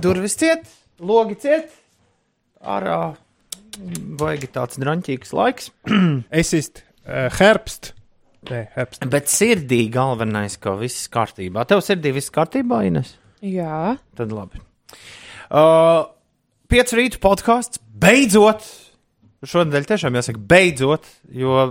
[0.00, 0.66] Durvis ciet,
[1.00, 1.70] logi ciet.
[2.60, 3.14] Ārā
[4.20, 5.70] baigi tāds drāmīgs laiks.
[6.40, 7.94] Es esmu uh, herbst.
[8.50, 9.06] Nē, herbst.
[9.12, 11.64] Bet sirdī galvenais, ka viss kārtībā.
[11.68, 13.14] Tev sirdī viss kārtībā, Ines?
[13.40, 14.60] Jā, Tad labi.
[15.48, 16.04] Uh,
[16.70, 18.66] Pieci rītu podkāsts beidzot.
[19.48, 21.70] Šodien tiešām jāsaka, beidzot, jo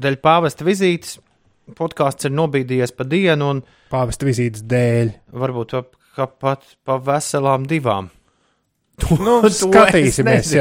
[0.00, 1.18] dēļ pāvesta vizītes
[1.76, 3.62] podkāsts ir nobīdījies pa dienu un
[3.92, 5.12] Pāvesta vizītes dēļ.
[5.32, 5.76] varbūt
[6.40, 8.10] pat pa veselām divām.
[9.00, 10.52] To, Nu, to es skatīsimies.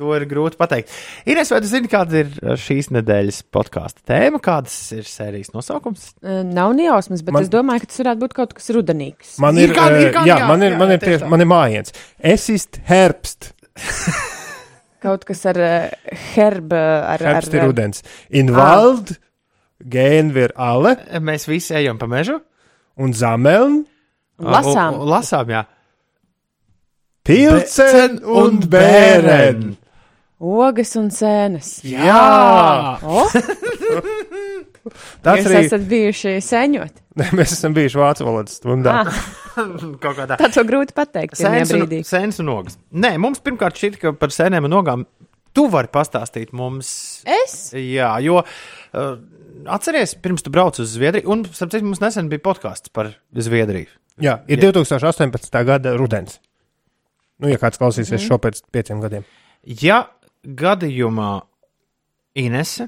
[0.00, 0.88] To ir grūti pateikt.
[1.28, 6.06] Ines, vai tu zini, kāda ir šīs nedēļas podkāstu tēma, kādas ir sērijas nosaukums?
[6.24, 9.34] Eh, nav nejausmas, bet Man- es domāju, ka tas varētu būt kaut kas rudenīgs.
[9.44, 11.44] Man Ir ir, kāda- ir kāda- jā, jā, man ir, jā, man ir, tieši man
[11.44, 11.92] ir mājiens.
[12.18, 13.50] Es esmu herbst.
[15.00, 18.02] Kaut kas ar uh, herbu, ar, Herbst ir ar rudens.
[18.36, 19.14] Invald,
[19.84, 22.40] gēn vir ale Mēs visi ejam pa mežu.
[23.00, 23.84] un zameln,
[24.40, 24.94] Lasām.
[24.98, 25.64] U- u- Lasām, jā.
[27.24, 29.76] pilcen un bēren.
[30.40, 31.80] ogas un sēnes.
[31.84, 32.98] Jā!
[33.04, 33.26] O,
[35.20, 37.02] Tas arī esat bijuši seņot.
[37.36, 38.94] mēs esam bijuši vācu valodas stundā.
[39.04, 39.20] Ah,
[40.40, 41.36] tā to grūti pateikt.
[41.36, 42.78] Sēnes un, sēnes un ogas.
[42.96, 45.04] Nē, mums pirmkārt šķiet, ka par sēnēm un ogām
[45.56, 46.90] tu vari pastāstīt mums.
[47.28, 47.72] Es?
[47.76, 49.16] Jā, jo uh,
[49.70, 53.90] atceries, pirms tu brauc uz Zviedriju, un starp citu mums nesen bija podkāsts par Zviedriju.
[54.20, 55.60] Jā, ir 2018.
[55.64, 56.38] gada rudens.
[57.40, 59.22] Nu, ja kāds klausīsies šo pēc pieciem gadiem.
[59.64, 60.02] Ja
[60.44, 61.30] gadījumā
[62.40, 62.86] Inese,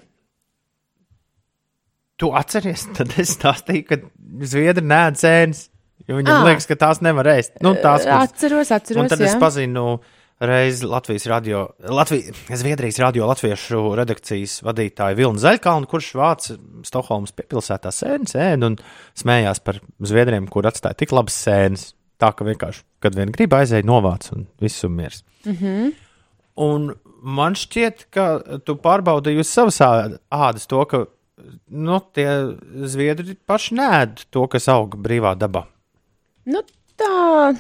[2.21, 3.99] tu atceries, tad es stāstīju, ka
[4.47, 5.67] Zviedri nē, cēnas.
[6.09, 6.47] Jo viņam Ā.
[6.49, 7.57] liekas, ka tās nevar ēst.
[7.63, 9.09] Nu, tās, kuras- Atceros, Un atceros.
[9.13, 9.39] tad es jā.
[9.41, 9.85] pazinu
[10.43, 17.93] reizi Latvijas radio, Latvijas, Zviedrijas radio latviešu redakcijas vadītāju Vilnu Zaļkalnu, kurš vāca Stokholmas piepilsētā
[17.95, 18.79] sēnes ēnu un
[19.19, 21.93] smējās par Zviedriem, kur atstāja tik labas sēnes.
[22.23, 25.23] Tā ka vienkārši, kad vien grib aizēja novāc un viss ir miers.
[25.47, 25.93] Mm -hmm.
[26.63, 28.27] Un man šķiet, ka
[28.67, 31.05] tu pārbaudīji uz savas ādas to, ka
[31.69, 32.29] nu, tie
[32.87, 35.65] zviedri paši nēd to, kas aug brīvā dabā.
[36.45, 36.63] Nu,
[36.97, 37.55] tā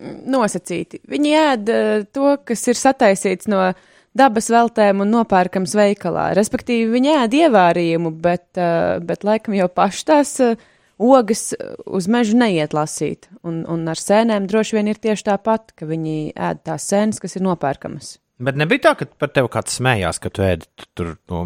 [0.00, 1.02] nosacīti.
[1.10, 3.70] Viņi ēd eh, to, kas ir sataisīts no
[4.16, 6.30] dabas veltēm un nopērkams veikalā.
[6.38, 10.56] Respektīvi, viņi ēd ievārījumu, bet, eh, bet laikam jau paši tās eh,
[11.00, 11.50] ogas
[11.86, 13.30] uz mežu neiet lasīt.
[13.46, 17.38] Un, un ar sēnēm droši vien ir tieši tāpat, ka viņi ēd tās sēnes, kas
[17.38, 18.18] ir nopērkamas.
[18.40, 21.44] Bet nebija tā, ka par tevi kāds smējās, ka tu ēdi tur no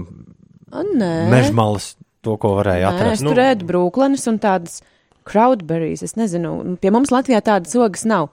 [0.71, 1.95] mežmalas
[2.25, 3.25] to, ko varēja Nē, es atrast.
[3.27, 4.79] Nu, tur ēdu brūklenes un tādas
[5.29, 6.05] crowdberries.
[6.07, 8.31] Es nezinu, pie mums Latvijā tādas ogas nav.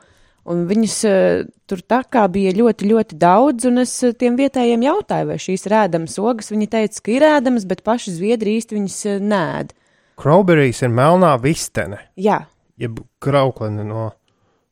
[0.50, 4.82] Un viņas uh, tur tā kā bija ļoti, ļoti daudz, un es uh, tiem vietējiem
[4.88, 6.50] jautāju, vai šīs ir ēdamas ogas.
[6.54, 9.76] Viņi teica, ka ir ēdamas, bet paši zviedri īsti viņas uh, nēd.
[10.22, 12.44] Krauberijas ir melnā vistene, Jā,
[12.82, 14.10] jeb krauklene no.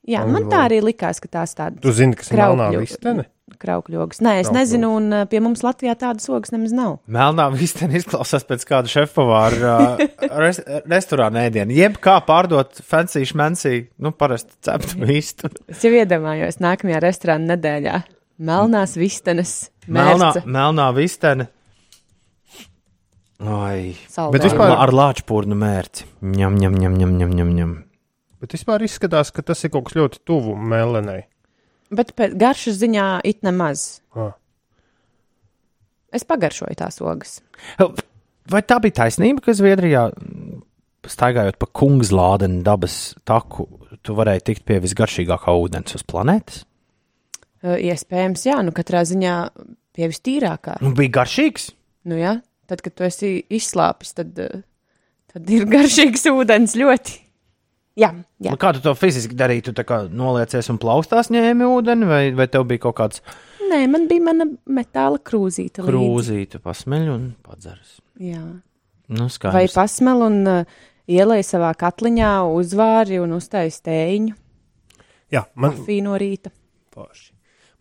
[0.10, 3.30] jā man tā arī likās, ka tās tādas Tu zini, kas ir melnā vistene?
[3.62, 4.22] Kraukļogas.
[4.24, 4.56] Nē, es Kraukļogas.
[4.58, 6.98] nezinu, un uh, pie mums Latvijā tādas ogas nemaz nav.
[7.12, 10.04] Melnā vistene izklausās pēc kāda šefpavāra uh,
[10.44, 11.76] res, restorāna ēdiena.
[11.76, 15.52] Jeb kā pārdot fancy šmensī, nu, parasti ceptu vistu.
[15.68, 18.00] Es jau iedomājos nākamajā restorāna nedēļā.
[18.40, 19.58] Melnās vistenes,
[19.92, 21.50] Melnā, mērce, melnā vistene.
[23.40, 23.94] Oi.
[24.12, 24.32] saldējumu.
[24.36, 26.06] Bet vispār- Ar lāčpūrnu mērci.
[26.24, 27.74] Ņem, ņem, ņem, ņem, ņem, ņem.
[28.40, 31.26] Bet vispār izskatās, ka tas ir kaut kas ļoti tuvu melenai.
[31.90, 34.02] Bet garšas ziņā it nemaz.
[34.14, 34.36] Ah.
[36.14, 37.40] Es pagaršoju tās ogas.
[38.50, 40.62] Vai tā bija taisnība, ka Zviedrijā, mm,
[41.10, 43.68] staigājot pa kungslādeni dabas taku,
[44.06, 46.64] tu varēji tikt pie visgaršīgākā ūdens uz planētas?
[47.60, 49.36] Uh, Iespējams, jā, nu katrā ziņā
[49.98, 50.80] pie vistīrākā.
[50.86, 51.72] Nu, bija garšīgs.
[52.10, 52.38] Nu, jā,
[52.70, 54.38] tad, kad tu esi izslāpis, tad,
[55.34, 57.20] tad ir garšīgs ūdens ļoti.
[58.00, 58.54] Jā, jā.
[58.54, 59.66] Nu, kā tu to fiziski darīji?
[59.70, 63.24] Tu kā noliecies un plaustās ņēmi ūdeni, vai, vai tev bija kaut kāds
[63.70, 65.84] Nē, man bija mana metāla krūzīte.
[65.86, 68.00] krūzīte, pasmeļ un padzeras?
[68.18, 68.42] Jā.
[69.10, 69.76] Nu, Vai skaidrs.
[69.78, 70.80] pasmel un uh,
[71.10, 74.36] ielai savā katliņā uzvāri un uztaisīja tēņu,
[75.34, 76.50] Jā, man, kafiju no rīta.
[76.96, 77.30] Forši.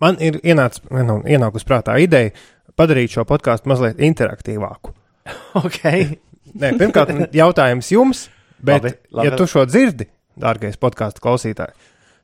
[0.05, 2.35] Man ir ienāc, nu, ienākusi prātā ideja
[2.79, 4.95] padarīt šo podkāstu mazliet interaktīvāku.
[5.59, 6.19] Okay.
[6.57, 8.23] Nē, pirmkārt, jautājums jums,
[8.63, 10.07] bet, Labi, labi, ja tu šo dzirdi,
[10.39, 11.73] dārgais podkāstu klausītāj,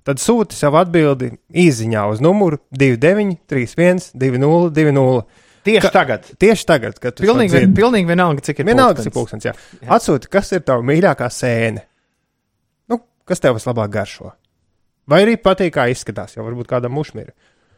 [0.04, 5.25] tad sūti savu atbildi īsiņā uz numuru 29, 31, 20,
[5.64, 6.26] Tieši Ka- tagad.
[6.36, 9.46] Tieši tagad, kad tu Pilnīgi, vien, pilnīgi vienalga, cik ir Vienalga, kas ir pulkstens.
[9.48, 9.81] pulkstenis.
[9.81, 9.88] Jā.
[9.96, 11.81] Atsūti, kas ir tava mīļākā sēne.
[12.92, 14.34] Nu, kas tev vislabāk garšo?
[15.08, 17.32] Vai arī patīk, kā izskatās, jau varbūt kādam mušmīram.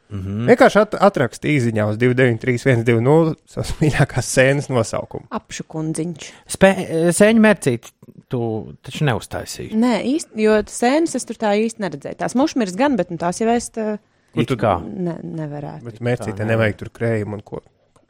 [0.09, 0.47] Mm -hmm.
[0.51, 5.27] Vienkārši at atraksti īsiņā uz 293-120 savas mīļākās sēnes nosaukumu.
[5.31, 6.33] Apšu kundziņš.
[6.57, 6.73] Spē,
[7.17, 7.91] sēņu mērcīt,
[8.29, 8.41] tu
[8.83, 9.75] taču neuztaisīji.
[9.75, 12.21] Nē, īsti, jo sēnes es tur tā īsti neredzēju.
[12.23, 13.99] Tās mušmirs gan, bet nu, tās jau es tā
[14.37, 14.77] It kā.
[14.85, 15.85] ne, nevarētu.
[15.85, 17.63] Bet mērcītē nevajag tur krējumu un ko.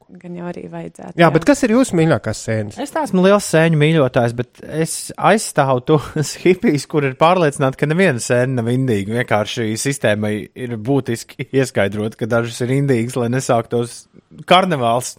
[0.07, 1.17] Gan jau arī vajadzētu.
[1.19, 2.77] Jā, bet kas ir jūsu mīļākās sēnes?
[2.79, 8.23] Es neesmu liels sēņu mīļotājs, bet es aizstāvu tos hipijus, kur ir pārliecināti, ka neviena
[8.23, 9.17] sēne nav indīga.
[9.19, 14.05] Vienkārši sistēmai ir būtiski ieskaidrot, ka dažas ir indīgas, lai nesāktos
[14.47, 15.17] karnevāls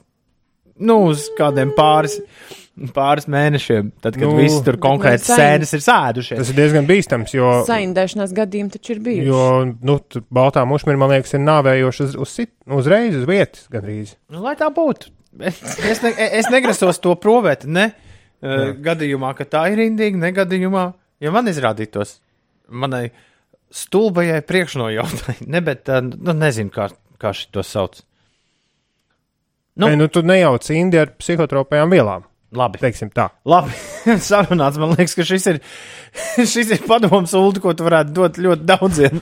[0.79, 2.19] nu, uz kādiem pāris,
[2.93, 6.37] pāris mēnešiem, tad, kad Nu, nu, viss tur konkrēti no sēnes ir sēdušies.
[6.41, 9.27] Tas ir diezgan bīstams, jo, Saindēšanās gadījumi taču ir bijuši.
[9.29, 9.43] jo
[9.89, 9.95] nu,
[10.33, 14.15] baltā mušmira, man liekas, ir nāvējoši uz, uz, sit- uzreiz uz vietas gandrīz.
[14.29, 15.09] Nu, lai tā būtu.
[15.37, 20.85] Es, ne, es negrasos to provēt, ne uh, gadījumā, ka tā ir indīga, ne gadījumā,
[21.21, 22.19] ja man izrādītos
[22.69, 23.07] manai
[23.73, 26.87] stulbajai priekšnojautai, ne, bet uh, nu, nezinu, kā,
[27.21, 27.99] kā šī to sauc.
[29.77, 29.91] Nu.
[29.91, 32.23] Nu, nu tu nejauc Indiju ar psihotropajām vielām.
[32.55, 33.25] Labi, Teiksim tā.
[33.43, 33.73] labi.
[34.23, 34.77] sarunāts.
[34.79, 35.57] Man liekas, ka šis ir,
[36.53, 39.17] šis ir padoms, Ulu, ko tu varētu dot ļoti daudziem,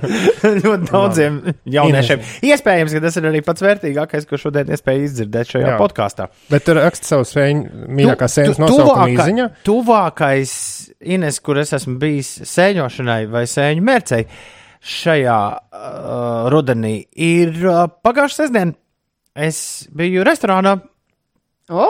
[0.64, 1.36] ļoti daudziem
[1.68, 2.22] jauniešiem.
[2.48, 5.76] Iespējams, ka tas ir arī pats vērtīgākais, ko šodien iespēja izdzirdēt šajā Jā.
[5.82, 6.28] podkāstā.
[6.48, 9.48] Bet tur raksta savu sēņu, mīļākās sēnes Tu- nosaukumu tuvākā- īziņā.
[9.68, 10.54] Tuvākais,
[11.12, 14.24] Ines, kur es esmu bijis sēņošanai vai sēņu mērcei
[14.82, 18.72] šajā uh, rudenī, ir uh, pagājušā sestdiena.
[19.36, 20.74] Es biju restorānā
[21.72, 21.86] O,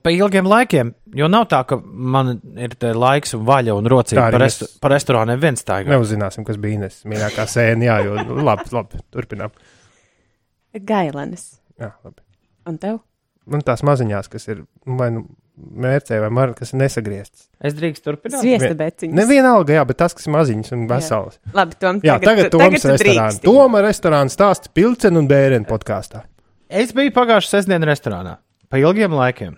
[0.00, 4.40] pa ilgiem laikiem, jo nav tā, ka man ir laiks un vaļa un rocība par,
[4.40, 5.82] restu, par restorāniem viens tā.
[5.88, 7.88] Neuzzināsim, kas bija Ines mīļākā sēne.
[7.88, 9.52] Jā, jo nu, labi, labi, turpinām.
[10.76, 11.48] gailenes.
[11.80, 12.22] Jā, labi.
[12.70, 13.02] Un tev?
[13.46, 17.46] Man tās maziņās, kas ir nu, vai nu mērcē vai mar, kas ir nesagrieztas.
[17.64, 18.40] Es drīkstu turpināt.
[18.42, 19.16] Sviesta beciņas.
[19.16, 21.38] Nevienalga, jā, bet tas, kas ir maziņas un veselas.
[21.56, 23.38] Labi, Tom, Jā, tagad, tagad Toms restorāns.
[23.44, 26.24] Toma restorāns stāsta Pilcenu un Bērenu podkāstā.
[26.66, 28.34] Es biju pagājušā sestdienā restorānā
[28.70, 29.56] pa ilgiem laikiem.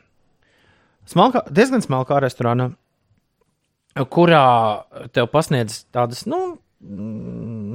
[1.08, 2.70] Smalkā, diezgan smalkā restorānā,
[4.12, 4.44] kurā
[5.16, 6.58] tev pasniedz tādas, nu,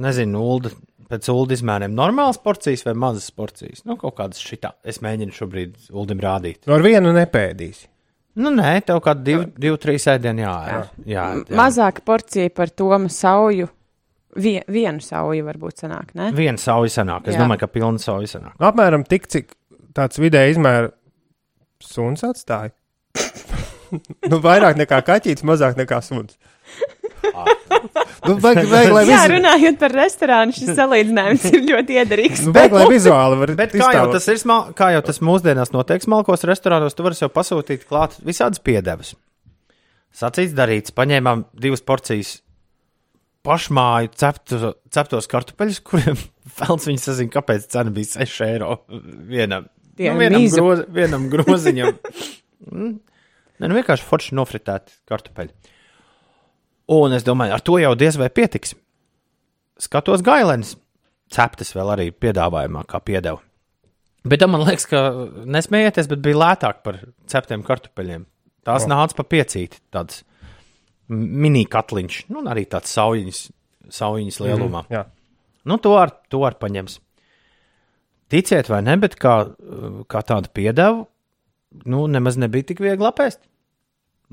[0.04, 0.70] nezinu, ulda,
[1.10, 3.82] pēc ulu izmēriem, normālas porcijas vai mazas porcijas.
[3.88, 4.74] Nu, kaut kādas šitā.
[4.86, 6.62] Es mēģinu šobrīd uldim rādīt.
[6.68, 7.84] No ar vienu nepēdīs.
[8.40, 11.26] Nu, nē, tev kā divi, divi trīs ēdienu jā, jā, jā.
[11.54, 13.68] Mazāka porcija par Toma sauju.
[14.34, 16.32] Vie, vienu sauju varbūt sanāk, ne?
[16.34, 17.28] Viena sauja sanāk.
[17.30, 17.44] Es Jā.
[17.44, 18.56] domāju, ka pilna sauja sanāk.
[18.58, 19.52] Apmēram tik, cik
[19.94, 20.88] tāds vidēji izmēra
[21.82, 22.72] suns atstāja.
[24.30, 26.36] nu, vairāk nekā kaķis, mazāk nekā suns.
[27.24, 32.42] nu, vajag, vajag, lai Jā, vizu- runājot par restorānu, šis salīdzinājums ir ļoti iederīgs.
[32.46, 35.72] nu, vajag, lai vizuāli var Bet kā jau tas ir, smal, kā jau tas mūsdienās
[35.74, 39.14] notiek smalkos restorānos, tu vari sev pasūtīt klāt visādas piedevas.
[40.14, 42.36] Sacīts, darīts, paņēmām divas porcijas
[43.44, 46.16] pašmāju ceptu, ceptos kartupeļus, kuriem
[46.58, 48.78] Felns viņas sazina, kāpēc cena bija 6 eiro
[49.28, 49.66] vienam.
[49.94, 50.60] Tie Nu, vienam, miza.
[50.60, 51.98] groz, vienam groziņam.
[52.70, 52.94] Mm.
[53.54, 55.54] Nē, nu vienkārši forši nofritēti kartupeļi.
[56.94, 58.74] Un es domāju, ar to jau diez vai pietiks.
[59.80, 60.74] Skatos gailenes,
[61.32, 63.40] ceptas vēl arī piedāvājumā, kā piedeva.
[64.24, 65.00] Bet tam man liekas, ka
[65.44, 67.00] nesmējieties, bet bija lētāk par
[67.30, 68.24] ceptiem kartupeļiem.
[68.64, 68.90] Tās oh.
[68.90, 70.22] nāca pa piecīti, tāds
[71.12, 73.40] mini katliņš, nu, arī tāds saujiņas,
[73.92, 74.86] saujiņas lielumā.
[74.88, 74.94] Mm.
[74.96, 75.04] Jā.
[75.68, 76.98] Nu, to ar, to ar paņems.
[78.34, 79.34] Ticiet vai ne, bet kā,
[80.10, 81.04] kā tādu piedevu,
[81.86, 83.44] nu, nemaz nebija tik viegli apēst.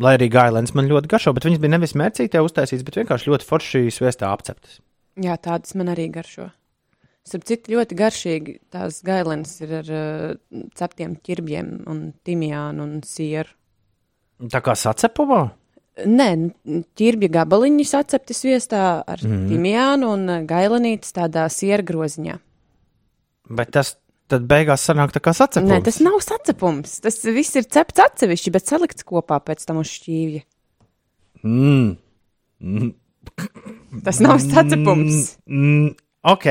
[0.01, 3.45] Lai arī gailēns man ļoti garšo, bet viņas bija nevis mērcītē uztaisītas, bet vienkārši ļoti
[3.45, 4.79] forši sviestā apceptas.
[5.21, 6.47] Jā, tādas man arī garšo.
[7.27, 13.51] Starp citu, ļoti garšīgi tās gailenes ir ar uh, ceptiem ķirbjiem un timijānu un sieru.
[14.49, 15.43] Tā kā sacepumā?
[16.09, 16.29] Nē,
[16.97, 19.43] ķirbja gabaliņi sacepti sviestā ar mm.
[19.51, 22.39] timijānu un uh, gailenītes tādā siera groziņā.
[23.57, 23.95] Bet tas
[24.31, 25.67] tad beigās sanāk tā kā sacepums.
[25.71, 26.99] Nē, tas nav sacepums.
[27.03, 30.43] Tas viss ir cepts atsevišķi, bet salikts kopā pēc tam uz šķīvja.
[31.43, 31.97] Mm.
[32.61, 32.91] Mm.
[34.05, 35.35] Tas nav sacepums.
[35.49, 35.91] Mm.
[36.31, 36.47] Ok,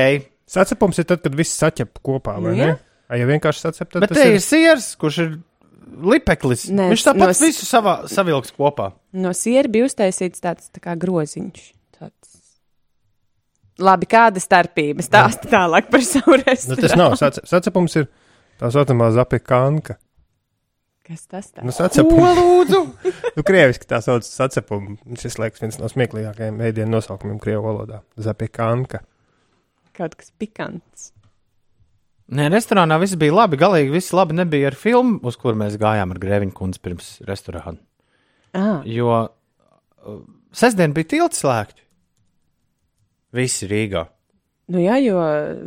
[0.51, 2.73] Sacepums ir tad, kad viss saķep kopā, vai Nu, ne?
[3.15, 4.41] ja vienkārši sacep, tad bet tas te ir ir.
[4.43, 5.29] siers, kurš ir
[6.11, 6.65] lipeklis.
[6.75, 8.89] Nē, Viņš tāpat no visu savā, savilks kopā.
[9.15, 11.61] No siera bija uztaisīts tāds tā kā groziņš.
[11.95, 12.30] Tāds.
[13.79, 15.03] Labi, kāda starpība?
[15.05, 16.97] Stāsti tālāk par savu Nu, tas restorānu.
[16.99, 18.07] nav sacep, sacepums, ir
[18.59, 19.95] tā saucamā zapikanka.
[21.07, 21.63] Kas tas tā?
[21.65, 22.19] Nu, sacepums.
[22.19, 22.81] Ko lūdzu?
[23.37, 24.97] Nu, krieviski tā sauc sacepumu.
[25.17, 28.01] Šis liekas viens no smieklīgākajiem ēdienu nosaukumiem krievu valodā.
[28.19, 28.99] Zapikanka.
[29.95, 31.13] Kaut kas pikants.
[32.31, 33.57] Nē, restorānā viss bija labi.
[33.59, 37.79] Galīgi viss labi nebija ar filmu, uz kur mēs gājām ar Grēviņu kundzi pirms restorāna.
[38.55, 40.19] Ah, Jo uh,
[40.55, 41.83] sestdien bija tilts slēgti.
[43.33, 44.05] Visi Rīgā.
[44.71, 45.19] Nu jā, jo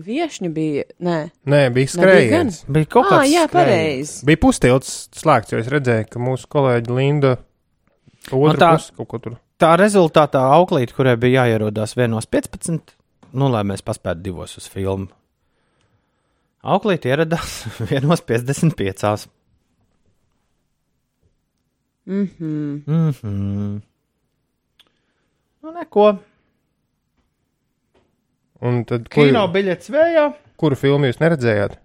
[0.05, 0.85] viešņi bija.
[1.05, 1.17] Nē,
[1.51, 2.63] Nē, bija skrējiens.
[2.73, 3.53] Bija kaut ah, kāds jā, skrējiens.
[3.53, 4.27] pareizi.
[4.29, 7.35] Bija pustilts slēgts, jo es redzēju, ka mūsu kolēģi Linda
[8.33, 9.37] otru tā- pusi kaut ko tur.
[9.61, 12.95] Tā rezultātā auklīt, kurai bija jāierodās vienos 15,
[13.33, 15.09] nu, lai mēs paspētu divos uz filmu.
[16.65, 19.29] Auklīt ieradās vienos 55.
[22.07, 22.85] Mhm.
[22.87, 23.81] Mm -hmm.
[25.63, 26.19] Nu, neko.
[28.65, 30.27] Un tad, ko, Kino biļets vējā.
[30.61, 31.77] kuru filmu jūs neredzējāt?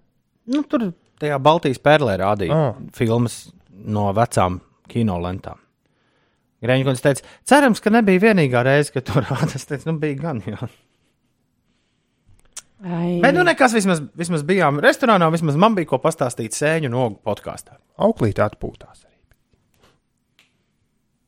[0.50, 2.78] Nu, tur tajā Baltijas pērlē rādīja Ah.
[2.96, 5.60] filmas no vecām kinolentām.
[6.64, 9.56] Grēņķis teica, cerams, ka nebija vienīgā reize, kad tur rādījās.
[9.60, 10.42] Es teicu, nu, bija gan.
[10.48, 10.70] Jā.
[12.84, 17.18] Ai, Bet, nu, nekas, vismaz, vismaz bijām restorānā, vismaz man bija ko pastāstīt sēņu nogu
[17.28, 17.76] podkāstā.
[18.00, 19.04] Auklīt atpūtās.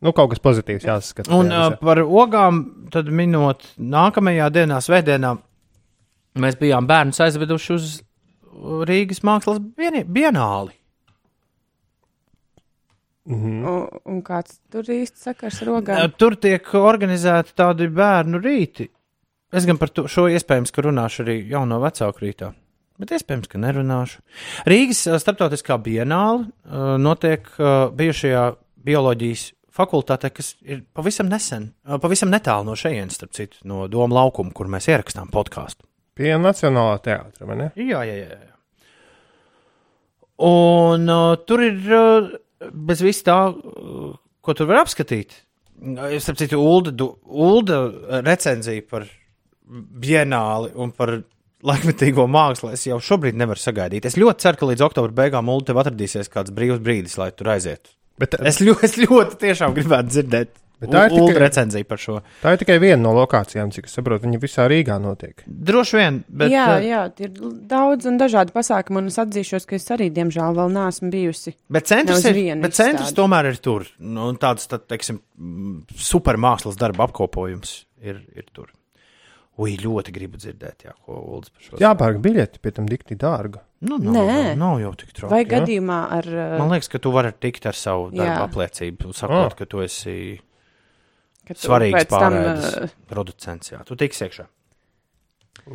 [0.01, 1.29] Nu, kaut kas pozitīvs jāsaskata.
[1.37, 1.77] Un visā.
[1.81, 2.61] par ogām,
[2.93, 5.35] tad minot, nākamajā dienā, svētdienā,
[6.41, 7.89] mēs bijām bērnus aizveduši uz
[8.89, 10.73] Rīgas mākslas bienāli.
[13.31, 13.65] Mhm.
[13.69, 16.15] un, un kāds tur īsti sakars ar rogām?
[16.17, 18.87] Tur tiek organizēti tādi bērnu rīti.
[19.53, 22.49] Es gan par to, šo iespējams, ka runāšu arī jauno vecāku rītā.
[23.01, 24.21] Bet iespējams, ka nerunāšu.
[24.69, 27.47] Rīgas starptautiskā bienāla notiek
[27.97, 28.45] bijušajā
[28.89, 31.69] bioloģijas fakultātē, kas ir pavisam nesen,
[32.03, 35.85] pavisam netālu no šejienes, starp citu, no Doma laukuma, kur mēs ierakstām podkāstu.
[36.17, 37.69] Pie Nacionālā teātra, vai ne?
[37.79, 38.39] Jā, jā, jā.
[40.41, 42.31] Un uh, tur ir uh,
[42.73, 44.11] bez vis tā, uh,
[44.41, 45.35] ko tur var apskatīt.
[46.13, 47.79] Es saprotu, Ulda, du- Ulda
[48.25, 49.07] recenzija par
[49.71, 51.15] bienāli un par
[51.65, 52.71] laikmetīgo mākslu.
[52.75, 54.05] Es jau šobrīd nevaru sagaidīt.
[54.09, 57.53] Es ļoti ceru, ka līdz oktobra beigām Ulda tev atradīsies kāds brīvs brīdis, lai tur
[57.55, 57.93] aizietu.
[58.19, 60.57] Bet Es ļoti, es ļoti tiešām gribētu dzirdēt.
[60.81, 62.15] Bet tā ir tikai- recenzija par šo.
[62.41, 64.25] tā ir tikai viena no lokācijām, cik es saprotu.
[64.25, 65.43] Viņa visā Rīgā notiek.
[65.45, 67.29] Droši vien, bet jā, uh, jā, ir
[67.69, 71.53] daudz un dažādi pasākumi, un es atzīšos, ka es arī, diemžēl, vēl neesmu bijusi.
[71.69, 73.19] Bet centrs, ir, vienu bet centrs izstādi.
[73.21, 73.85] tomēr ir tur.
[73.99, 75.21] Nu, un tāds, tā, teiksim,
[75.95, 78.71] supermākslas darba apkopojums ir, ir tur.
[79.59, 83.59] Ui, ļoti gribu dzirdēt, jā, ko Ulas par šo Jāpērk biļeti, pie tam dikti dārga.
[83.83, 84.37] Nu, nav, Nē.
[84.53, 85.31] nav, nav jau tik traki.
[85.33, 85.49] Vai jā.
[85.57, 86.29] gadījumā ar.
[86.61, 89.57] Man liekas, ka tu vari tikt ar savu darbu apliecību, sakot, Ah.
[89.57, 90.39] ka tu esi
[91.45, 93.71] ka tu svarīgs pārējais uh, producents.
[93.73, 94.45] Jā, tu tiksi iekšā.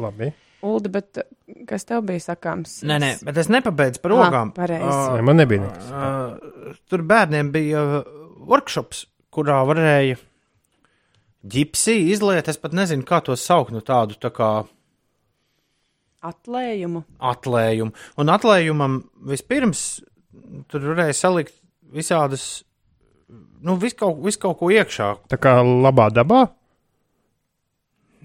[0.01, 0.33] Labi.
[0.67, 1.27] Ulda, bet uh,
[1.69, 2.79] kas tev bija sakāms?
[2.89, 4.55] Nē, nē, bet es nepabeidzu par Ah, ogām.
[4.57, 4.89] pareizi.
[4.89, 5.91] Ah, Nē, man nebija nekas.
[5.93, 8.09] Uh, tur bērniem bija uh,
[8.49, 10.17] workshops, kurā varēja
[11.53, 12.49] ģipsi izliet.
[12.49, 14.51] Es pat nezinu, kā to saukt, nu tādu tā kā
[16.27, 17.05] Atlējumu.
[17.23, 17.93] atlējumu.
[18.19, 19.01] Un atlējumam
[19.31, 19.83] vispirms
[20.71, 21.55] tur varēja salikt
[21.95, 22.65] visādas,
[23.63, 25.13] nu, visu kaut, vis kaut ko iekšā.
[25.31, 26.47] Tā kā labā dabā.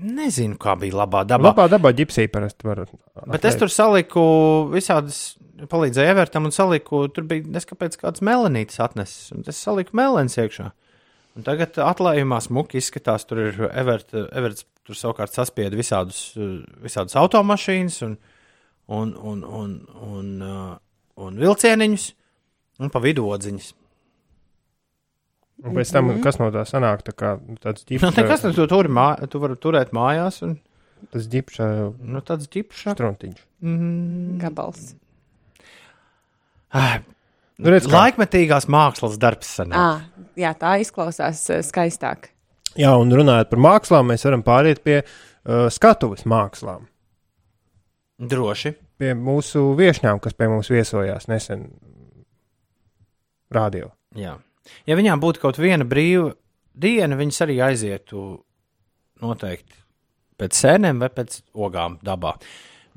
[0.01, 1.51] Nezinu, kā bija labā dabā.
[1.51, 2.87] Labā dabā ģipsī parasti var.
[3.29, 4.23] Bet es tur saliku
[4.71, 5.35] visādas,
[5.69, 10.71] palīdzēju Evertam un saliku, tur bija neskapēc kāds melanītis atnesis, un es saliku melens iekšā.
[11.39, 16.33] Un tagad atlējumā smuki izskatās, tur ir Evert, Everts, tur savukārt saspieda visādus,
[16.83, 18.17] visādus automašīnas un,
[18.91, 19.75] un, un, un,
[20.11, 20.73] un, uh,
[21.23, 22.09] un vilcieniņus,
[22.83, 23.69] un pa vidu odziņas.
[25.61, 28.15] Un pēc tam, kas no tā sanāk, tā kā nu, tāds Nu, ģipšs.
[28.17, 30.57] nekas, tu, tur, mā, tu vari turēt mājās, un
[31.13, 31.61] Tas ģipšs
[32.13, 32.91] nu, tāds ģipšs.
[32.93, 33.39] struntiņš.
[33.65, 34.91] Mm, Gabals.
[36.77, 36.99] ai,
[37.61, 37.93] Nu, redz, kā.
[37.93, 39.53] Laikmetīgās mākslas darbs.
[39.69, 40.01] Ah,
[40.39, 42.31] jā, tā izklausās skaistāk.
[42.79, 46.87] Jā, un runājot par mākslām, mēs varam pāriet pie uh, skatuves mākslām.
[48.21, 48.73] Droši.
[49.01, 51.67] Pie mūsu viesņām, kas pie mums viesojās nesen
[53.53, 53.91] rādio.
[54.17, 54.35] Jā.
[54.87, 56.31] Ja viņām būtu kaut viena brīva
[56.77, 58.25] diena, viņas arī aizietu
[59.21, 59.79] noteikti
[60.41, 62.35] pēc sēnēm vai pēc ogām dabā.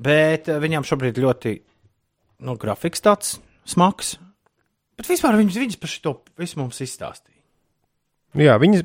[0.01, 1.55] Bet viņām šobrīd ļoti
[2.45, 3.37] nu, grafiks tāds
[3.69, 4.15] smags.
[4.95, 7.35] Bet vispār viņas, viņas par šo visu mums izstāstīja.
[8.35, 8.83] Jā, viņas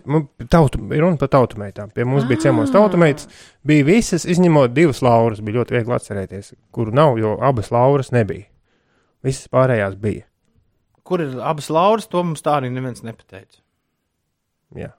[0.51, 1.91] tautu, runa par tautumeitām.
[1.95, 3.27] Pie mums bija ciemos tautumeitas,
[3.67, 5.43] bija visas, izņemot divas lauras.
[5.43, 8.47] Bija ļoti viegli atcerēties, kuru nav, jo abas lauras nebija.
[9.27, 10.29] Visas pārējās bija.
[11.07, 13.59] Kur ir abas lauras, to mums tā arī neviens nepateica.
[14.79, 14.93] Jā.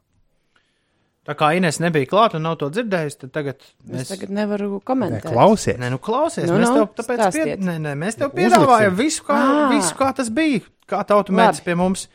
[1.21, 4.07] Tā kā Inês nebija klāta un nav to dzirdējusi, tad tagad Es mēs.
[4.09, 5.27] tagad nevaru Nē, komentēt.
[5.29, 5.77] klausies.
[5.77, 7.21] Nē, nu klausies, Nu, nu, mēs nu, tev tāpēc pied...
[7.27, 7.59] stāstiet.
[7.67, 8.39] nē, nē, mēs tev Uzliksim.
[8.57, 9.67] piedāvājam visu, kā, Ā.
[9.75, 10.63] visu, kā tas bija.
[10.89, 12.07] Kā tauta mēdz pie mums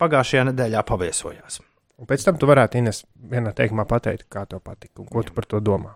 [0.00, 1.60] pagājušajā nedēļā paviesojās.
[2.00, 5.36] Un pēc tam tu varētu Ines vienā teikumā pateikt, kā tev patika un ko tu
[5.36, 5.92] par to domā.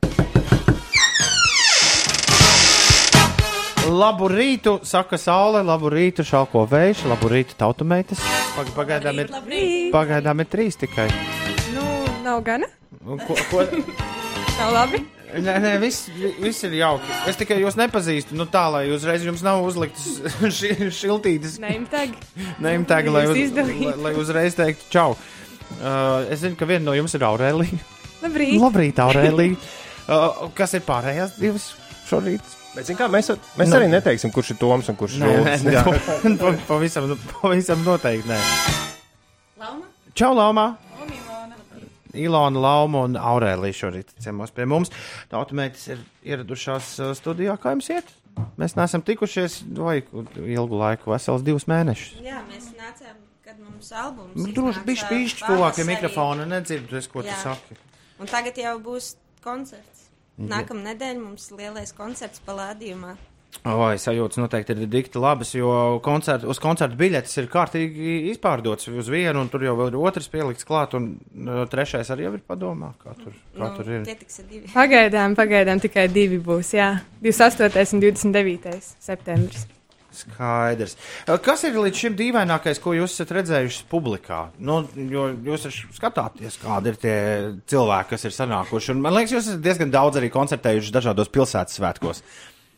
[3.86, 8.18] Labu rītu, saka saule, labu rītu, šalko vējš, labu rītu, tautumeitas.
[8.56, 9.30] Pag pagaidām ir,
[9.94, 11.06] pagaidām ir trīs tikai.
[12.26, 12.66] Nu, nav gana.
[13.06, 13.62] Un Ko, ko,
[14.58, 14.98] Nav labi.
[15.36, 16.06] Nē, nē viss,
[16.40, 17.06] viss ir jauki.
[17.28, 20.06] Es tikai jūs nepazīstu, nu tā, lai uzreiz jums nav uzliktas
[20.58, 22.14] ši, šiltītas Neimtag.
[22.62, 25.14] neimtēgi, lai, uz, lai, lai uzreiz teiktu čau.
[25.76, 27.78] Uh, es zinu, ka viena no jums ir Aurēlija.
[28.24, 28.56] Labrīt.
[28.62, 29.58] Labrīt, Aurēlija.
[30.06, 31.64] Uh, kas ir pārējās divas
[32.06, 32.52] šorīt?
[32.76, 33.26] Bet, kā, mēs,
[33.58, 33.74] mēs Nu.
[33.80, 35.64] arī neteiksim, kurš ir Toms un kurš ir Rūlis.
[35.66, 35.82] nē, Jā.
[35.82, 37.08] pa- pa- pavisam,
[37.40, 38.38] pavisam noteikti nē.
[39.58, 39.88] Lauma.
[40.14, 40.68] Čau, Laumā!
[42.16, 44.92] Ilona Lauma un Aurēlija šorīt ciemos pie mums.
[45.32, 48.10] Tautumētis ir ieradušās studijā, kā jums iet?
[48.60, 52.18] Mēs neesam tikušies vai ilgu laiku, vesels divus mēnešus.
[52.24, 54.34] Jā, mēs nācām, kad mums albums.
[54.36, 55.86] Nu, Droši bišķi pīšķi tuvāk pavasarī.
[55.94, 57.38] mikrofona, nedzirdu, es, ko tu Jā.
[57.46, 57.78] saki.
[58.20, 60.04] Un tagad jau būs koncerts.
[60.36, 63.14] Nākamā nedēļa mums lielais koncerts palādījumā.
[63.66, 69.10] Oi, sajūtas noteikti ir dikti labas, jo koncert, uz koncertu biļetes ir kārtīgi izpārdotas uz
[69.10, 72.92] vienu, un tur jau vēl ir otrs pielikts klāt, un uh, trešais arī ir padomā,
[73.02, 74.06] kā tur, kā tur ir.
[74.06, 74.68] Tie tiks ir.
[74.70, 76.76] Pagaidām, pagaidām tikai divi būs.
[76.78, 76.92] Jā,
[77.26, 77.96] 28.
[77.96, 78.78] un 29.
[79.02, 79.66] septembris.
[80.16, 80.94] Skaidrs.
[81.26, 84.46] Uh, Kas ir līdz šim dīvainākais, ko jūs esat redzējuši publikā?
[84.62, 85.66] Nu, jo jūs
[85.98, 87.16] skatāties, kādi ir tie
[87.66, 88.94] cilvēki, kas ir sanākuši.
[88.94, 92.22] Un, man liekas, jūs esat diezgan daudz arī koncertējuši dažādos pilsētas svētkos.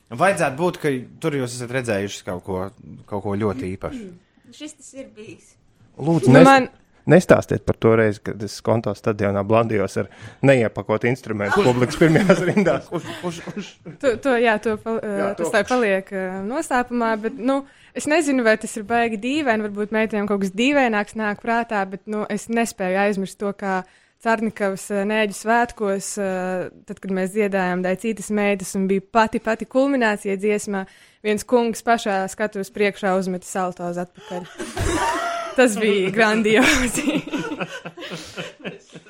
[0.09, 2.61] Vajadzētu būt, ka tur jūs esat redzējuši kaut ko,
[3.09, 4.05] kaut ko ļoti īpašu.
[4.57, 5.51] Šis tas ir bijis.
[6.01, 6.69] Lūdzu, Nu, nes, man,
[7.11, 10.09] nestāstiet par to reizi, kad es konto stadionā blandījos ar
[10.47, 12.89] neiepakotu instrumentu publikas pirmajās rindās.
[12.89, 13.71] Kurš, kurš, kurš?
[14.01, 15.53] to, to, jā, to, pal, jā, tas to.
[15.57, 17.61] tā paliek uh, noslēpumā, bet, nu,
[17.99, 22.07] es nezinu, vai tas ir baigi dīvaini, varbūt meitenēm kaut kas dīvaināks nāk prātā, bet,
[22.09, 23.83] nu, es nespēju aizmirst to, kā
[24.25, 29.69] Cārnikavas uh, nēģu svētkos, uh, tad, kad mēs dziedājām Daicītas meitas un bija pati, pati
[29.71, 30.83] kulminācija dziesmā,
[31.23, 34.49] viens kungs pašā skatuves priekšā uzmeta salto uz atpakaļ.
[35.59, 37.17] Tas bija grandiozi.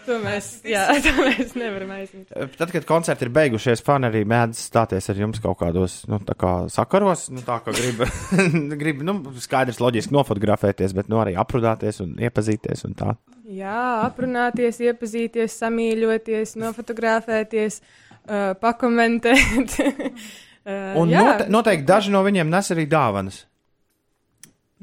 [0.07, 2.33] to mēs, jā, to mēs nevaram aizmirst.
[2.57, 6.55] Tad, kad koncerti ir beigušies, fani arī mēdz stāties ar jums kaut kādos nu, kā
[6.73, 7.27] sakaros.
[7.35, 8.01] Nu, tā kā grib,
[8.83, 12.87] grib nu, skaidrs, loģiski nofotografēties, bet nu, arī aprunāties un iepazīties.
[12.89, 13.13] Un tā.
[13.49, 19.77] Jā, aprunāties, iepazīties, samīļoties, nofotografēties, uh, pakomentēt.
[19.79, 23.47] uh, Un jā, note, noteikti daži no viņiem nes arī dāvanas.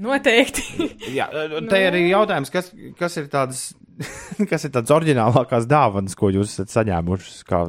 [0.02, 0.90] noteikti.
[1.14, 3.68] Jā, un te ir arī jautājums, kas, kas ir tādas,
[4.52, 7.68] kas ir tādas oriģinālākās dāvanas, ko jūs esat saņēmuši kā,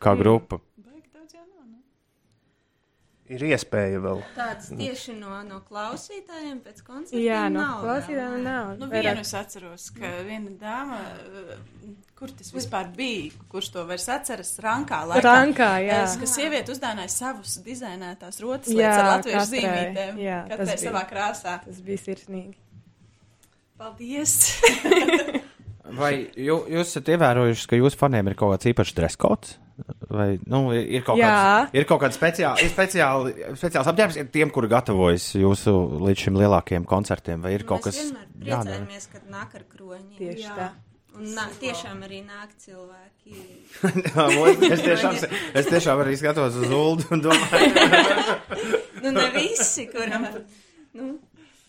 [0.00, 0.62] kā grupa.
[3.30, 4.20] Ir iespēja vēl.
[4.34, 7.20] Tāds tieši no, no klausītājiem pēc koncerta.
[7.22, 8.72] jā, no klausītājiem nav.
[8.80, 11.52] Nu, vienu es atceros, ka viena dāma, eh,
[12.18, 14.98] kur tas vispār bija, kurš to vairs atceras, Rankā.
[15.12, 15.22] laikā.
[15.28, 16.00] Rankā, jā.
[16.08, 20.18] Es, ka sieviete uzdāvināja savus dizainētās rotas Jā, lietas ar latviešu katrai, zīmītēm.
[20.26, 20.82] jā, tas katrai bija.
[20.90, 21.54] savā krāsā.
[21.68, 22.56] Tas bija sirsnīgi.
[23.80, 24.34] Paldies!
[26.00, 29.56] Vai jū, jūs esat ievērojuši, ka jūsu faniem ir kaut kāds īpašs dreskots?
[30.10, 31.30] Vai nu, ir kaut Jā.
[31.30, 36.38] kāds, ir kaut kāds speciāli, ir speciāli, speciāls apģērbs tiem, kuri gatavojas jūsu līdz šim
[36.40, 37.42] lielākajiem koncertiem?
[37.44, 40.18] Vai ir kaut Mēs kas vienmēr priecājamies, kad nāk ar kroņiem.
[40.18, 40.56] Tieši Jā.
[40.58, 40.68] tā.
[41.20, 43.40] Un nā, tiešām arī nāk cilvēki.
[44.74, 45.16] es, tiešām,
[45.58, 47.72] es tiešām arī skatos uz Ulu un domāju,
[49.02, 50.26] Nu, ne visi, kuram.
[50.92, 51.14] Nu,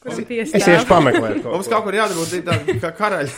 [0.01, 0.65] Kuram Es piestāv?
[0.65, 1.43] iešu pameklēt.
[1.45, 3.33] mums kaut kur jādabūt tādi kā karaļi.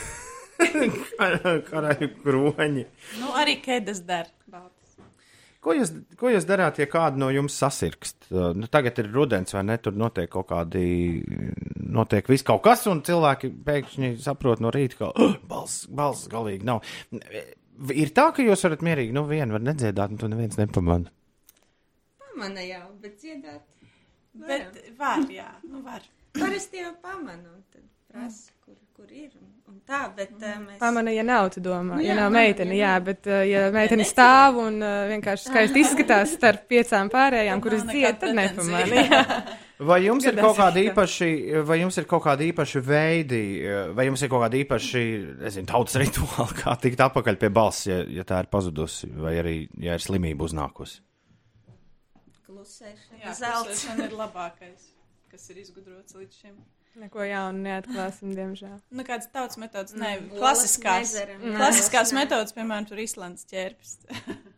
[1.69, 2.85] Karaļu kroņi.
[3.21, 4.31] nu, arī Kedas der.
[5.63, 8.25] Ko jūs, ko jūs darāt, ja kādu no jums sasirgst?
[8.27, 9.77] Uh, Nu, tagad ir rudens, vai ne?
[9.79, 10.83] Tur notiek kaut kādi,
[11.79, 16.67] notiek viss kaut kas, un cilvēki pēkšņi saprot no rīta, ka oh, balss, balss galīgi
[16.67, 16.83] nav.
[17.95, 21.13] Ir tā, ka jūs varat mierīgi, nu, vienu var nedziedāt, un to neviens nepamana.
[22.19, 23.63] pamana jau, bet dziedāt.
[24.33, 26.03] Bet var, jā, nu var.
[26.33, 29.31] Parasti jau pamanu, un tad prasa, kur, kur ir.
[29.39, 30.77] Un, un tā, bet uh, mēs.
[30.81, 33.05] Pamana, ja nav, tu domā, Nu ja jā, nav pamana, meitene, ja jā, nav.
[33.09, 34.79] bet, ja meitene stāv un
[35.11, 38.33] vienkārši skaisti izskatās starp piecām pārējām, Tad kuras nav dzied, tad
[39.11, 39.21] jā.
[39.83, 41.27] Vai jums, ir kaut kādi īpaši,
[41.67, 43.39] vai jums ir kaut kādi īpaši veidi,
[43.97, 45.01] vai jums ir kaut kādi īpaši,
[45.41, 49.55] nezinu, tautas rituāli, kā tikt atpakaļ pie balss, ja, ja tā ir pazudusi, vai arī,
[49.83, 51.01] ja ir slimība uznākusi?
[52.47, 53.67] Klusēšana, Jā, zelts.
[53.73, 54.87] klusēšana ir labākais,
[55.33, 56.55] kas ir izgudrots līdz šim.
[57.01, 58.75] Neko jaunu neatklāsim, diemžēl.
[58.93, 61.15] Nu, kādas tautas metodas, ne, Mm, klasiskās.
[61.39, 61.55] Mm.
[61.57, 63.95] Klasiskās metodas, piemēram, tur Islandes ķērpes.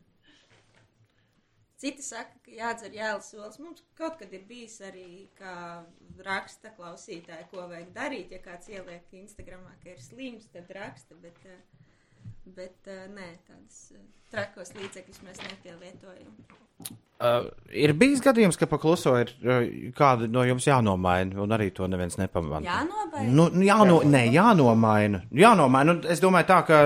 [1.86, 3.60] Citi saka, ka jādzer jēlas solis.
[3.60, 5.56] Mums kaut kad ir bijis arī, kā
[6.26, 8.32] raksta klausītāji, ko vajag darīt.
[8.36, 11.85] Ja kāds ieliek Instagramā, ka ir slims, tad raksta, bet, eh,
[12.56, 16.32] bet eh, nē, tādas eh, trakos līdzekļus mēs nepielietojam.
[17.16, 19.62] Uh, ir bijis gadījums, ka pakluso ir uh,
[19.96, 22.66] kāda no jums jānomaina, un arī to neviens nepamanā.
[22.68, 23.28] Jānobaida?
[23.32, 25.22] Nu, jāno, nē, jānomaina.
[25.32, 25.94] Jānomaina.
[25.94, 26.82] Nu, es domāju, tā, ka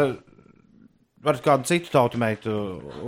[1.26, 2.60] varat kādu citu tautu meitu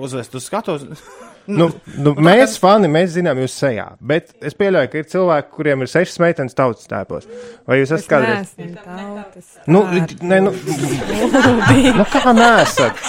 [0.01, 1.05] uzvest uz skatuves.
[1.49, 5.81] Nu, nu, mēs, fani, mēs zinām jūs sejā, bet es pieļauju, ka ir cilvēki, kuriem
[5.83, 7.25] ir sešas meitenes tautas tēpos.
[7.69, 8.53] Vai jūs esat kādreiz?
[9.65, 9.83] Nu,
[10.21, 10.53] ne, nu,
[11.97, 13.01] nu, kā nesat?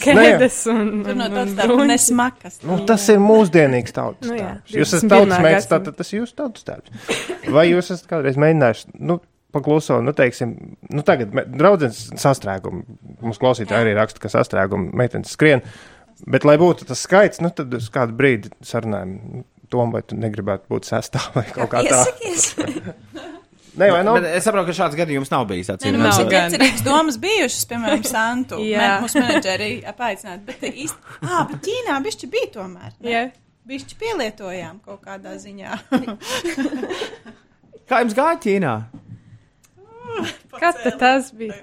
[0.00, 1.90] Kēdes un, no un, un tā bruņas.
[1.90, 2.56] nesmakas.
[2.66, 4.74] Nu, tas ir mūsdienīgs tautas Nu jā, tēls.
[4.80, 5.12] Jūs esat 21.
[5.12, 7.20] tautas meitas, tātad tas ir jūsu tautas tēls.
[7.54, 9.20] Vai jūs esat kādreiz mēģinājuši, nu,
[9.54, 10.54] pakluso, nu, teiksim,
[10.90, 12.82] nu, tagad draudzens sastrēgumu,
[13.22, 15.62] mums klausītāji arī raksta, ka sastrēgumu meitenes skrien,
[16.26, 20.68] bet, lai būtu tas skaits, nu, tad uz kādu brīdi sarunājam, Tom, vai tu negribētu
[20.70, 22.02] būt sestā vai kaut kā tā.
[22.04, 22.44] Iesakies!
[23.80, 24.20] Nē, vai nav?
[24.20, 25.66] Bet es saprotu, ka šāds gadījums nav bijis.
[25.72, 26.52] Nē, Acīm nu, mums Nav ir gan.
[26.52, 28.58] ķecerīgas domas bijušas, piemēram, Santu.
[28.62, 28.90] Jā.
[29.02, 32.92] Mūsu menedžeri apaicināt, bet īsti, ah, bet Ķīnā bišķi bija tomēr.
[33.00, 33.10] ne?
[33.10, 33.24] Jā.
[33.66, 35.78] Bišķi pielietojām kaut kādā ziņā.
[37.88, 38.74] Kā jums gāja Ķīnā?
[40.60, 41.56] Tad tas bija?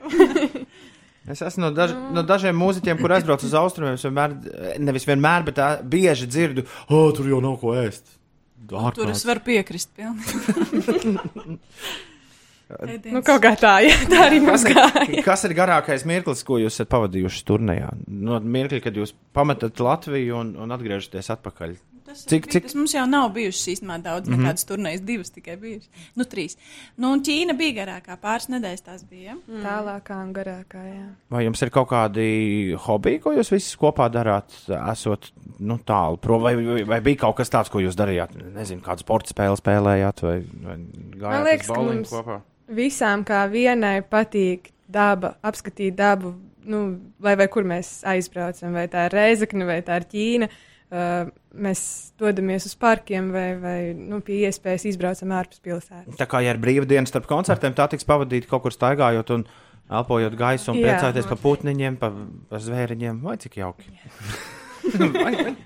[1.32, 3.98] Es esmu no, daž, no dažiem mūziķiem, kur aizbraucu uz austrumiem.
[3.98, 4.38] Es vienmēr,
[4.84, 8.18] nevis vienmēr, bet tā, bieži dzirdu, o, tur jau nav ko ēst.
[8.70, 10.32] Tur es varu piekrist pilnīgi.
[13.12, 15.24] Nu, kaut kā tā, jā, tā arī mums gāja.
[15.26, 17.90] Kas ir garākais mirklis, ko jūs esat pavadījuši turnīrā?
[18.08, 21.76] No mirkļa, kad jūs pametat Latviju un, un atgriežaties atpakaļ.
[22.12, 22.76] Tas, Cik- cik, cik- cik...
[22.76, 24.44] mums jau nav bijušas īstenībā daudz, mm -hmm.
[24.44, 25.90] nekādas turnīras, divas tikai bijušas.
[26.20, 26.58] Nu, trīs.
[26.98, 29.38] Nu, un Ķīna bija garākā, pāris nedēļas tās bija.
[29.48, 31.06] Tālākā un garākā, jā.
[31.32, 34.52] Vai jums ir kaut kādi hobiji, ko jūs visi kopā darāt,
[34.92, 36.42] esot nu, tālu prom?
[36.42, 38.36] Vai, vai, vai bija kaut kas tāds, ko jūs darījāt?
[38.56, 40.78] Nezinu, kādu sporta spēli spēlējāt, vai, vai
[41.16, 42.42] gājāt liekas, uz ka mums- kopā?
[42.72, 49.06] Visām kā vienai patīk daba, apskatīt dabu, nu, lai vai kur mēs aizbraucam, vai tā
[49.06, 50.44] ir Reizekne, vai tā ir Ķīna.
[50.52, 51.82] Uh, mēs
[52.20, 56.18] dodamies uz parkiem vai, vai nu, pie iespējas izbraucam ārpus pilsētas.
[56.20, 59.46] Tā kā ja ir brīva diena starp koncertiem, tā tiks pavadīta kaut kur staigājot un
[59.92, 60.88] elpojot gaisu un Jā.
[60.88, 62.18] priecājoties par putniņiem, par,
[62.52, 63.22] par zvēriņiem.
[63.24, 63.92] Vai cik jauki?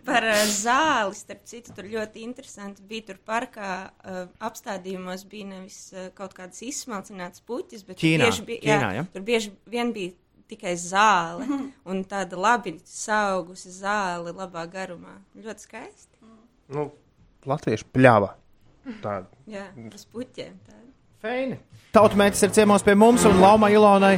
[0.06, 3.06] Par uh, zāli, starp citu, tur ļoti interesanti bija.
[3.12, 8.46] Tur parkā uh, apstādījumos bija nevis uh, kaut kādas izsmalcinātas puķis, bet tur Ķīnā, bieži
[8.50, 9.06] bija, Ķīnā, ja?
[9.14, 10.16] tur bieži vien bija
[10.50, 11.48] tikai zāle
[11.90, 15.18] un tāda labi saugusi zāle labā garumā.
[15.38, 16.12] Ļoti skaisti.
[16.74, 16.90] Nu,
[17.46, 18.34] latviešu pļāva.
[19.02, 19.30] Tāda.
[19.50, 20.58] Jā, uz puķiem.
[20.66, 20.84] tāda.
[21.26, 21.58] Feini.
[21.96, 24.18] Tautsmētis ir ciemos pie mums, un Lauma Ilonai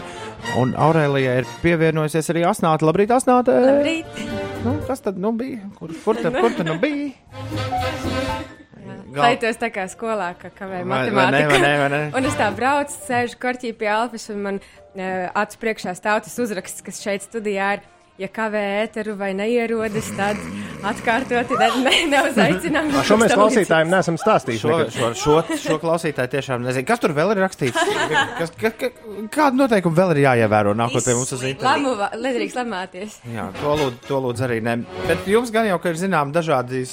[0.60, 2.88] un Aurēlijai ir pievienojusies arī Asnāta.
[2.90, 3.56] Labrīt, Asnāta!
[3.64, 4.24] Labrīt!
[4.66, 5.70] Nu, kas tad nu bija?
[5.78, 8.26] Kur, kur, tad, kur tad nu bija?
[9.18, 11.52] Laitos tā kā skolā, ka kavēja Vai- vai ne, matemātiku.
[11.52, 12.02] vai ne, vai ne?
[12.20, 16.40] Un es tā braucu, sēžu korķī pie Alfas, un man uh, acu priekšā stāv tas
[16.44, 17.86] uzraksts, kas šeit studijā ir.
[18.18, 20.40] Ja kavē ēteru vai neierodas, tad
[20.90, 22.88] atkārtoti ne, ne, neuzaicinām.
[23.06, 24.64] Šo mēs klausītājiem neesam stāstījuši.
[24.64, 26.88] Šo, šo, šo, šo klausītāju tiešām nezinu.
[26.90, 27.78] Kas tur vēl ir rakstīts?
[28.40, 28.90] Kas, ka, ka,
[29.36, 31.68] kādu noteikumu vēl ir jāievēro nākotnē mums uz internetu?
[31.94, 33.20] Lamu, ledrīgs lamāties.
[33.36, 34.80] Jā, to lūdzu, to lūdzu arī ne.
[35.06, 36.88] Bet jums gan jau, ka ir zinām dažādi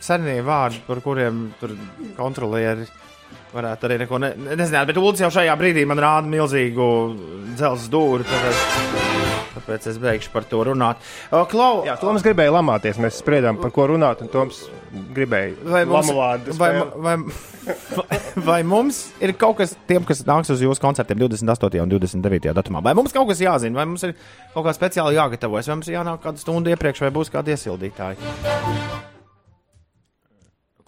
[0.00, 1.76] senie vārdi, par kuriem tur
[2.16, 2.88] kontrolieri
[3.54, 4.88] varētu arī neko ne, nezināt.
[4.90, 6.86] Bet Ulds jau šajā brīdī man rāda milzīgu
[7.58, 8.60] dzelzs dūri, tāpēc,
[9.56, 11.02] tāpēc es beigšu par to runāt.
[11.34, 13.00] O, Klau, Jā, Toms gribēja lamāties.
[13.02, 14.62] Mēs spriedām, par ko runāt, un Toms
[15.14, 16.10] gribēja Vai mums,
[16.58, 17.16] vai, vai, vai,
[18.50, 21.82] vai mums ir kaut kas, tiem, kas nāks uz jūsu koncertiem 28.
[21.82, 22.54] un 29.
[22.56, 24.16] datumā, vai mums kaut kas jāzina, vai mums ir
[24.54, 29.09] kaut kā speciāli jāgatavojas, vai mums ir jānāk kādu stundu iepriekš, vai būs kādi iesildītāji?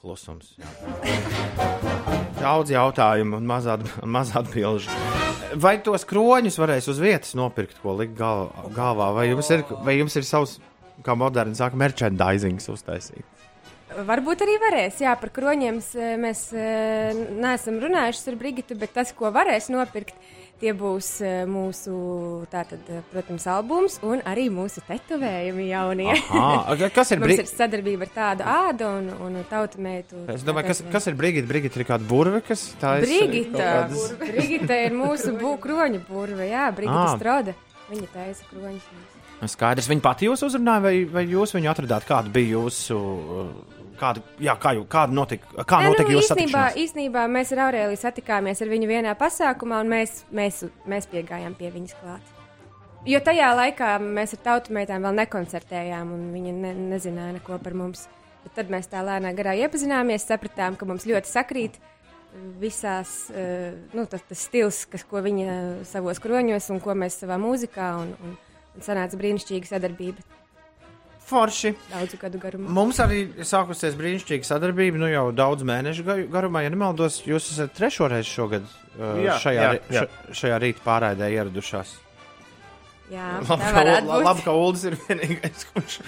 [0.03, 0.57] Klusums.
[2.41, 3.69] Daudz jautājumu un maz,
[4.41, 4.91] atbildžu.
[5.63, 9.95] Vai tos kroņus varēs uz vietas nopirkt, ko likt gal, galvā, vai jums ir, vai
[10.01, 10.57] jums ir savs,
[11.07, 13.23] kā moderni saka, merchandising uztaisīt?
[13.93, 14.99] Varbūt arī varēs.
[15.05, 15.79] Jā, par kroņiem
[16.19, 20.17] mēs eh, neesam runājuši ar Brigitu, bet tas, ko varēs nopirkt,
[20.61, 21.93] tie būs eh, mūsu,
[22.53, 26.11] tātad, eh, protams, albums un arī mūsu tetovējumi jaunie.
[26.31, 27.47] Aha, kas ir Mums Brigita?
[27.49, 30.21] ir sadarbība ar tādu ādu un, un tautu meitu.
[30.31, 31.49] Es domāju, kas, kas ir Brigita?
[31.51, 33.09] Brigita ir kāda burve, kas tā ir.
[33.09, 33.73] Brigita.
[34.23, 37.17] Brigita ir mūsu bū, kroņu burve, jā, Brigita Ah.
[37.19, 37.57] Strode.
[37.91, 38.87] Viņa taisa kroņus.
[38.95, 39.19] mums.
[39.53, 42.05] Skaidrs, viņa pati jūs uzrunāja, vai, vai jūs viņu atradāt?
[42.07, 42.95] Kāda bija jūsu.
[44.03, 47.61] Kāda, jā, kā, jū- kāda notika, kā Nē, notika nu, jūsu īstenībā, īstenībā mēs ar
[47.69, 52.33] Aurēliju satikāmies ar viņu vienā pasākumā, un mēs, mēs, mēs piegājām pie viņas klāt.
[53.07, 57.75] Jo tajā laikā mēs ar tautu meitām vēl nekoncertējām, un viņa ne, nezināja neko par
[57.79, 58.09] mums.
[58.43, 61.79] Bet tad mēs tā lēnām garā iepazināmies, sapratām, ka mums ļoti sakrīt
[62.59, 67.39] visās, eh, nu, tas, tas stils, kas, ko viņa savos kroņos un ko mēs savā
[67.39, 68.39] mūzikā, un, un,
[68.75, 70.23] un sanāca brīnišķīga sadarbība
[71.33, 71.73] Forši.
[71.91, 72.69] daudzu gadu garumā.
[72.79, 77.23] Mums arī sākusies brīnišķīga sadarbība, nu jau daudz mēnešu ga- garumā, ja nemaldos.
[77.27, 80.07] Jūs esat trešo reizi šogad uh, Jā, šajā, jā, jā.
[80.07, 81.97] ša- šajā rīta pārraidē ieradušās.
[83.13, 83.83] Jā, Labi, ka,
[84.25, 85.99] labi, ka Ulas ir vienīgais, kurš,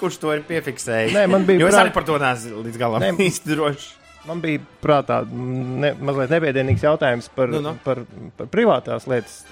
[0.00, 1.12] kurš to ir piefiksējis.
[1.12, 3.10] Nē, man bija Jo es arī par to neesmu līdz galam Nē.
[3.28, 3.90] īsti drošs.
[4.24, 7.74] Man bija prātā ne, mazliet nevienīgs jautājums par, Nu, nu.
[7.84, 7.98] par,
[8.38, 9.42] par privātās lietas,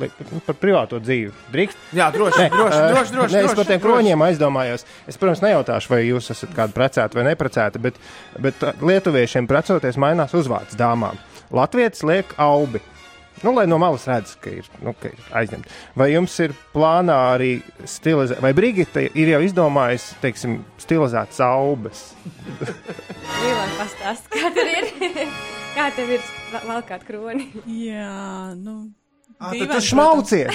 [0.00, 0.10] li-
[0.46, 1.30] par privāto dzīvi.
[1.54, 1.76] Drīkst?
[1.94, 3.36] Jā, droši, droši, Ē, droši, droši.
[3.36, 3.84] Nē, es droši, par tiem droši.
[3.86, 4.86] kroņiem aizdomājos.
[5.06, 8.02] Es, protams, nejautāšu, vai jūs esat kādi precēti vai neprecēti, bet,
[8.42, 11.14] bet lietuviešiem precoties mainās uzvārds dāmām.
[11.54, 12.82] Latvijas liek aubi.
[13.44, 15.72] Nu, lai no malas redz, ka ir, nu, ka ir aizņemta.
[15.98, 17.50] Vai jums ir plānā arī
[17.84, 22.06] stilizēt, vai Brigita ir jau izdomājusi, teiksim, stilizētas aubas?
[23.42, 24.92] Mīlāk pastāst, kā tur ir.
[25.76, 27.50] kā tev ir va- valkāt kroni?
[27.68, 28.86] Jā, nu.
[29.36, 30.54] Ah, tad tu šmaucies!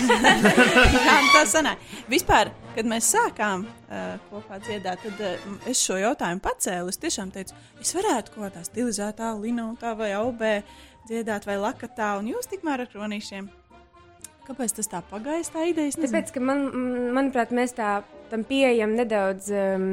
[1.05, 1.81] Jā, tā sanāk.
[2.09, 6.89] Vispār, kad mēs sākām uh, kopā dziedāt, tad uh, es šo jautājumu pacēlu.
[6.89, 10.55] Es tiešām teicu, es varētu kaut kādā stilizētā, linotā vai aubē
[11.11, 13.49] dziedāt vai lakatā, un jūs tikmēr ar kronīšiem.
[14.47, 15.93] Kāpēc tas tā pagājis, tā ideja?
[16.01, 16.65] Tāpēc, ka man,
[17.15, 17.99] manuprāt, mēs tā
[18.31, 19.51] tam pieejam nedaudz.
[19.51, 19.91] Um,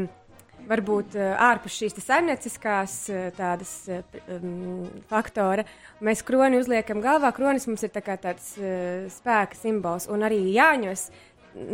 [0.68, 4.02] Varbūt uh, ārpus šīs saimnieciskās uh, tādas uh,
[4.34, 5.62] um, faktora.
[6.04, 7.30] Mēs kroni uzliekam galvā.
[7.32, 10.10] Kronis mums ir tā tāds uh, spēka simbols.
[10.12, 11.06] Un arī Jāņos,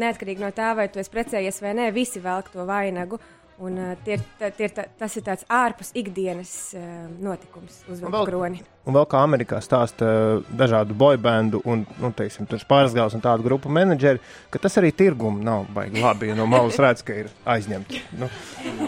[0.05, 3.19] neatkarīgi no tā, vai tu esi precējies vai nē, visi velk to vainagu.
[3.63, 6.81] Un, uh, tie, ir tā- tie, ir tā- tas ir tāds ārpus ikdienas uh,
[7.23, 8.59] notikums, uzvilkt kroni.
[8.85, 10.09] Un vēl kā Amerikā stāsta
[10.41, 14.19] uh, dažādu boybandu un, nu, teiksim, tur pārsgājas un tādu grupu menedžeri,
[14.51, 18.03] ka tas arī tirgumu nav baigi labi, ja no malas redz, ka ir aizņemti.
[18.19, 18.27] Nu,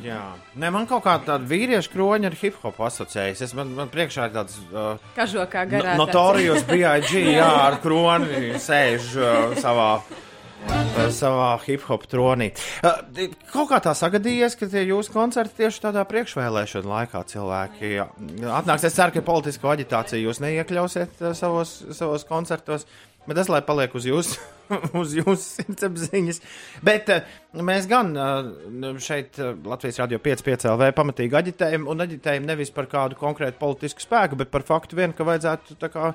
[0.00, 0.20] Jā,
[0.56, 3.42] Nē, man kaut kā tāda vīriešu kroņa ar hip hop asociējas.
[3.44, 5.90] Es, man, man priekšā ir tāds uh, Kažokā garā.
[5.92, 5.98] tāds.
[6.00, 9.90] notorijos PIG, jā, ar kroni sēž uh, savā.
[10.68, 12.50] Uh, Savā hip hop tronī.
[12.84, 13.00] Uh,
[13.52, 18.86] kaut kā tā sagadījies, ka tie jūsu koncerti tieši tādā priekšvēlēšana laikā cilvēki atnāks.
[18.88, 22.86] Es ceru, ka politisko aģitāciju jūs neiekļausiet uh, savos, savos koncertos,
[23.26, 24.40] bet tas lai paliek uz jūsu,
[25.00, 26.42] uz jūsu sirdsapziņas.
[26.86, 27.12] Bet
[27.56, 28.12] mēs gan
[29.02, 34.38] šeit Latvijas radio 5,5 LV pamatīgi aģitējam, un aģitējam nevis par kādu konkrētu politisku spēku,
[34.40, 36.12] bet par faktu vien, ka vajadzētu tā kā.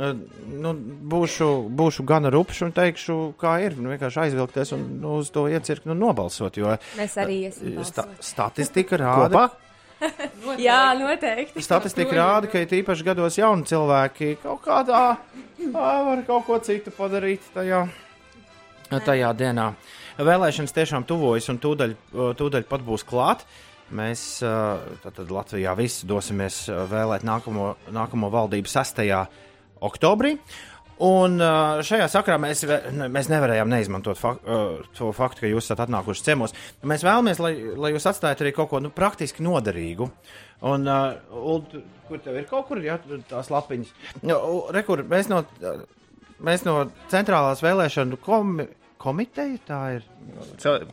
[0.00, 0.12] Uh,
[0.60, 0.72] Nu,
[1.12, 3.76] būšu, būšu gana rupšs un teikšu, kā ir.
[3.76, 6.56] Nu, vienkārši aizvilkties un nu, uz to iecirkt un nobalsot.
[6.56, 7.82] Jo Mēs arī esam.
[7.84, 9.44] sta statistika rāda, kopā?
[10.66, 11.60] Jā, noteikti.
[11.64, 15.02] Statistika rāda, ka it īpaši gados jauni cilvēki kaut kādā
[15.74, 17.82] var kaut ko citu padarīt tajā,
[18.90, 19.72] tajā dienā.
[20.20, 21.92] Vēlēšanas tiešām tuvojas, un tūdaļ,
[22.40, 23.44] tūdaļ pat būs klāt.
[23.96, 24.40] Mēs
[25.02, 29.04] tātad Latvijā visi dosimies vēlēt nākamo, nākamo valdību 6.
[29.86, 30.36] Oktobrī.
[31.00, 32.60] Un ā, šajā sakarā mēs,
[33.08, 34.56] mēs nevarējām neizmantot fak ā,
[34.98, 36.52] to faktu, ka jūs esat atnākuši ciemos.
[36.84, 40.10] Mēs vēlamies, lai, lai jūs atstājat arī kaut ko nu, praktiski noderīgu.
[40.68, 41.16] Un, uh,
[41.54, 41.72] Uld,
[42.08, 42.98] kur tev ir kaut kur jā,
[43.30, 43.94] tās lapiņas?
[44.28, 45.80] Nu, u- re, kur, mēs, no, uh,
[46.44, 48.68] mēs no centrālās vēlēšanu komi
[49.00, 50.02] komiteja, tā ir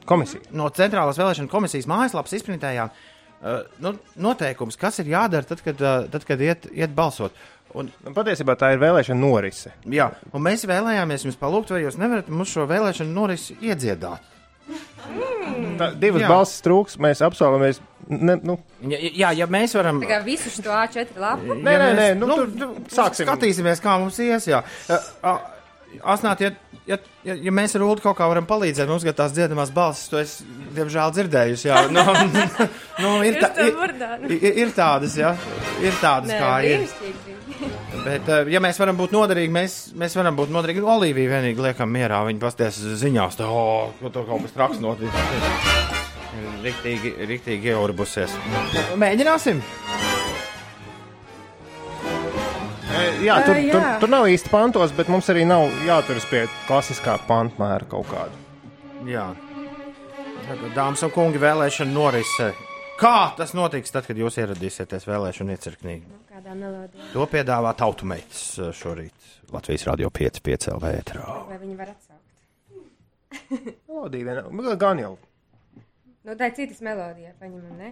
[0.08, 0.40] Komisija.
[0.56, 3.92] no centrālās vēlēšanu komisijas mājaslapas izprintējām uh, nu,
[4.24, 7.36] noteikums, kas ir jādara tad, kad, uh, tad, kad iet, iet balsot.
[7.76, 9.72] Un, Nu, Patiesībā tā ir vēlēšana norise.
[9.86, 14.20] jā, un mēs vēlējāmies jums palūgt, vai jūs nevarat mums šo vēlēšanu norisi iedziedāt.
[15.78, 16.28] Tā, divas Jā.
[16.28, 17.80] balsis trūks, mēs apsolamies.
[18.10, 20.02] Ne, nu, Ja, jā, ja mēs varam.
[20.02, 21.56] Tā kā visu šo A4 lapu.
[21.56, 23.26] Nē, nē, nē, nu, nu, tur- nu, sāksim.
[23.28, 24.48] Skatīsimies, kā mums ies.
[24.48, 24.64] Jā.
[26.04, 26.52] Asnāt, ja,
[26.86, 30.10] ja, ja, ja mēs ar Ulu kaut kā varam palīdzēt, mums ir tās dziedamās balsis,
[30.12, 30.34] to es,
[30.76, 31.70] diemžēl, dzirdējusi.
[31.70, 32.04] Jā, nu,
[33.04, 34.34] nu, ir, tā, ir, nu.
[34.36, 35.32] ir, ir tādas, jā,
[35.82, 36.84] ir tādas, Nē, kā ir.
[36.84, 37.37] brīnišķīgi.
[38.06, 40.84] Bet, uh, ja mēs varam būt noderīgi, mēs, mēs varam būt noderīgi.
[40.84, 42.22] Olivija vienīgi liekam mierā.
[42.28, 44.84] Viņa pasties ziņās, tā, oh, ka tur kaut kas traks.
[46.38, 48.36] Ir riktīgi, riktīgi ieurbusies.
[49.00, 49.64] Mēģināsim!
[53.24, 53.74] jā, tur, jā.
[53.74, 58.46] tur, tur nav īsti pantos, bet mums arī nav jāturas pie klasiskā pantmēra kaut kāda.
[59.08, 59.30] Jā.
[60.76, 62.54] Dāmas un kungi, vēlēšana norise.
[62.98, 66.00] Kā tas notiks tad, kad jūs ieradīsieties vēlēšanu iecirknī?
[66.38, 67.08] Kādā melodijā.
[67.16, 70.92] To piedāvā tautumeitas uh, šorīt Latvijas radio 5,5 LV.
[71.00, 71.38] ēterā.
[71.48, 73.72] Vai viņi var atsaukt?
[73.90, 75.16] Melodija viena, nu, gan jau.
[76.28, 77.90] Nu, tā ir citas melodija, paņemam, ne?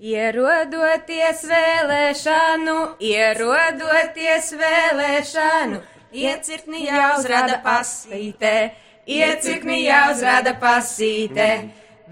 [0.00, 2.78] Ierodoties vēlēšanu,
[3.10, 5.84] ierodoties vēlēšanu,
[6.24, 8.56] iecirkni jāuzrada pasīte,
[9.04, 11.50] iecirkni jāuzrada pasīte.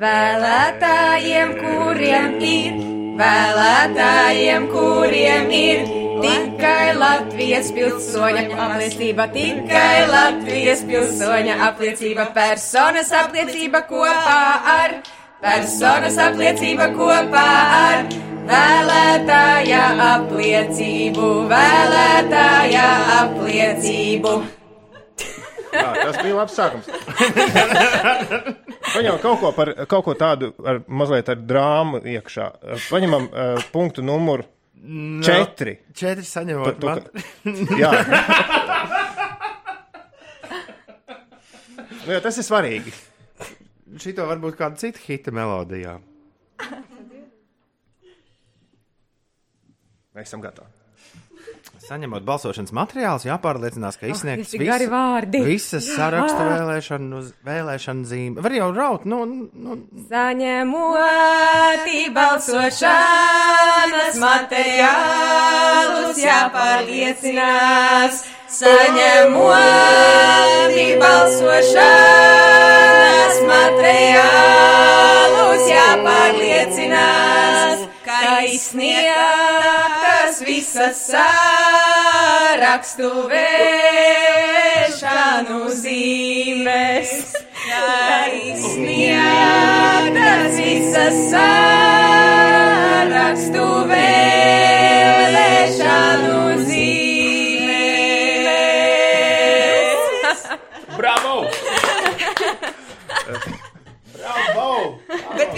[0.01, 2.81] Vēlētājiem, kuriem ir,
[3.21, 5.83] vēlētājiem, kuriem ir
[6.21, 14.41] tikai Latvijas pilsoņa apliecība, tikai Latvijas pilsoņa apliecība, personas apliecība kopā
[14.75, 14.97] ar,
[15.43, 17.49] personas apliecība kopā
[17.81, 18.07] ar
[18.51, 22.89] vēlētāja apliecību, vēlētāja
[23.21, 24.60] apliecību.
[25.71, 26.87] Jā, tas bija labs sākums.
[28.91, 32.47] Paņemam kaut ko, par, kaut ko tādu ar mazliet ar drāmu iekšā.
[32.91, 34.45] Paņemam uh, punktu numuru
[35.27, 35.77] četri.
[35.95, 36.73] Četri saņemot.
[36.73, 37.05] Tu- tu- man-
[37.79, 37.91] Jā.
[42.01, 42.93] nu, jā, tas ir svarīgi.
[44.01, 45.97] Šito varbūt kāda cita hita melodijā.
[50.15, 50.80] Mēs esam gatavi.
[51.91, 55.41] Saņemot balsošanas materiālus, jāpārliecinās, ka izsniegts visi gari vārdi.
[55.43, 58.39] visas sarakstu vēlēšanu, vēlēšanu zīme.
[58.45, 59.75] Var jau raut, nu, nu
[60.07, 68.23] Saņemot balsošanas materiālus, jāpārliecinās.
[68.55, 69.51] Saņemot
[71.03, 71.83] balsošanas
[73.51, 78.47] materiālus, jāpārliecinās, ka
[80.31, 84.77] izsniegtas visas sarakstu vēlēšanu
[85.75, 87.11] zīmes.
[88.55, 89.19] Izsniegtas
[90.63, 92.47] visas sarakstu
[93.91, 94.70] vēlēšanu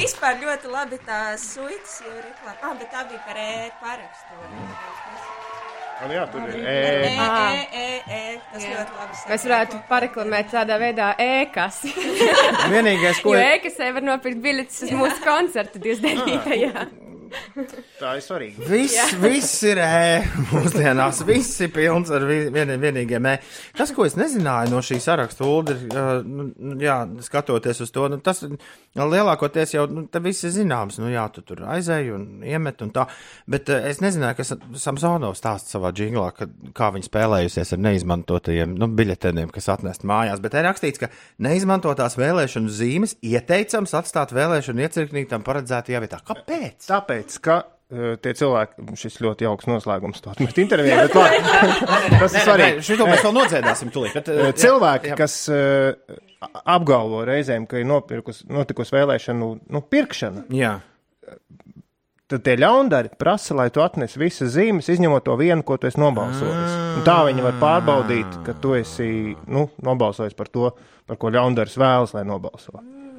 [0.02, 2.58] vispār ļoti labi tā suitas jau reklāma.
[2.62, 4.40] Ah, bet tā bija par e-parakstu.
[6.02, 7.10] Un jā, tur ir E, e,
[7.70, 8.22] e, e,
[8.58, 8.72] e.
[8.74, 9.20] Labi.
[9.30, 11.84] Mēs varētu pareklamēt tādā veidā ēkas.
[12.72, 17.11] Vienīgais, ko Jo ēkasē var nopirkt biļetes uz mūsu koncertu 29.
[18.02, 18.66] tā ir svarīga.
[18.68, 21.22] Viss, viss ir ē, mūsdienās.
[21.28, 23.34] Viss ir pilns ar vi- vien, vienīgiem ē.
[23.78, 28.18] Tas, ko es nezināju no šī saraksta, uh, nu, nu, jā, skatoties uz to, nu,
[28.24, 28.42] tas
[28.96, 30.98] lielākoties jau nu, te viss ir zināms.
[31.02, 33.06] Nu, jā, tu tur aizēji un iemet un tā.
[33.50, 38.74] Bet es nezināju, ka Sa- Samsonov stāsta savā džinglā, ka, kā viņi spēlējusies ar neizmantotajiem
[38.78, 40.40] nu, biļetēm, kas atnest mājās.
[40.42, 41.08] Bet ir rakstīts, ka
[41.42, 46.18] neizmantotās vēlēšanu zīmes ieteicams atstāt vēlēšanu iecirknītam paredzētajā vietā.
[46.26, 46.88] Kāpēc?
[46.88, 51.40] Tāpēc, ka uh, tie cilvēki, šis ļoti jauks noslēgums, to atmet intervijā, bet labi,
[52.22, 52.84] tas ir svarīgi.
[52.90, 54.18] Šito mēs vēl nodziedāsim tūlīt.
[54.18, 55.20] Bet, Uh, uh, Cilvēki, jā, jā.
[55.22, 55.38] kas
[56.66, 60.72] apgalvo reizēm, ka ir nopirkus, notikusi vēlēšanu nu, pirkšana, Jā.
[62.32, 66.00] tad tie ļaundari prasa, lai tu atnes visas zīmes, izņemot to vienu, ko tu esi
[66.02, 66.78] nobalsojis.
[66.98, 70.72] Un tā viņi var pārbaudīt, ka tu esi nu, nobalsojis par to,
[71.06, 72.24] par ko ļaundaris vēlas, lai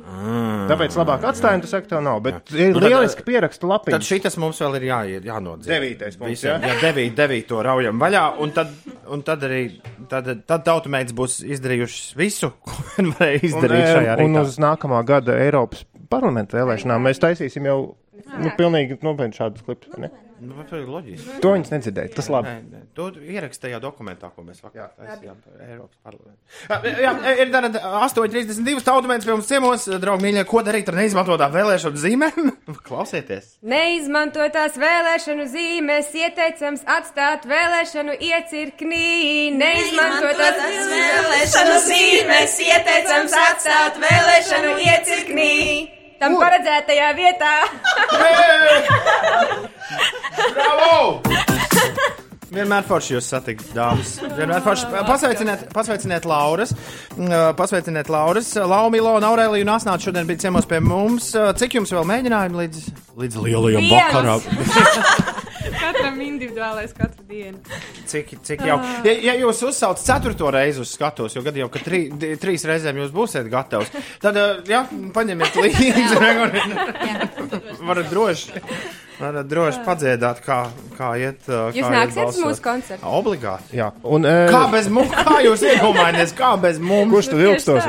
[0.03, 0.67] nobalso.
[0.73, 2.19] Tāpēc labāk atstājot, tu saki, tev nav.
[2.23, 4.01] Bet ir Nu, tad, lieliski pierakstu Tad lapiņu.
[4.07, 5.71] šis mums vēl ir jāiet, jānodzīvo.
[5.73, 6.67] Devītais punkts, Visiem, jā?
[6.73, 8.67] jā, devīt, devīto raujam vaļā, un tad,
[9.07, 9.61] un tad arī
[10.09, 14.45] tad, tad tautumēģis būs izdarījušas visu, ko vien varēja Un, izdarīt šajā eh, un rītā.
[14.47, 17.79] uz nākamā gada Eiropas parlamenta vēlēšanām mēs taisīsim jau
[18.39, 19.89] nu, pilnīgi nopietni šādus klipus.
[19.97, 20.11] ne?
[20.43, 21.37] Nu, vai ir loģiski.
[21.43, 22.11] To viņas nedzirdēja.
[22.17, 22.51] Tas labi.
[22.51, 26.99] Nē, nē, to ierakstījā dokumentā, ko mēs vakar taisījām Eiropas parlamentu.
[27.03, 27.71] Jā, ir tāda
[28.03, 32.51] 8,32 tautumēģis pie mums ciemos, draugi mīļie, ko darīt ar neizmantotām vēlēšanu zīmēm?
[32.89, 33.55] Klausieties!
[33.73, 39.07] Neizmantotās vēlēšanu zīmes ieteicams atstāt vēlēšanu iecirknī.
[39.63, 45.51] Neizmantotās vēlēšanu zīmes ieteicams atstāt vēlēšanu iecirknī.
[46.23, 47.53] Tam paredzētajā vietā.
[50.53, 50.97] Bravo!
[52.53, 54.19] Vienmēr forši jūs satikt, dāmas.
[54.37, 54.89] Vienmēr forši.
[55.07, 56.75] Pasveiciniet, pasveiciniet Lauras.
[57.17, 58.51] Uh, Pasveiciniet Lauras.
[58.61, 61.31] Lau, Milona, Aurēlija un Asnāts šodien bija ciemos pie mums.
[61.33, 62.83] Cik jums vēl mēģinājumi līdz,
[63.23, 65.41] līdz lielajam vakaram?
[65.71, 67.59] Katram individuālais katru dienu.
[68.09, 68.77] Cik, cik jau.
[69.07, 72.05] Ja, ja jūs uzsaucat ceturto reizi uz skatuves, jo gadu jau, ka tri,
[72.41, 73.91] trīs reizēm jūs būsiet gatavs,
[74.23, 74.83] tad, uh, jā,
[75.15, 76.19] paņemiet līdzi.
[77.87, 78.59] Varat droši,
[79.19, 80.59] varat droši padziedāt, kā,
[80.97, 81.45] kā iet.
[81.47, 83.13] Jūs kā iet nāksiet uz mūsu koncertu?
[83.19, 83.77] Obligāti.
[83.77, 85.13] Jā, un eh, Kā bez mums?
[85.13, 87.11] Kā jūs iedomājaties, kā bez mums?
[87.13, 87.87] kurš tad vilkstos?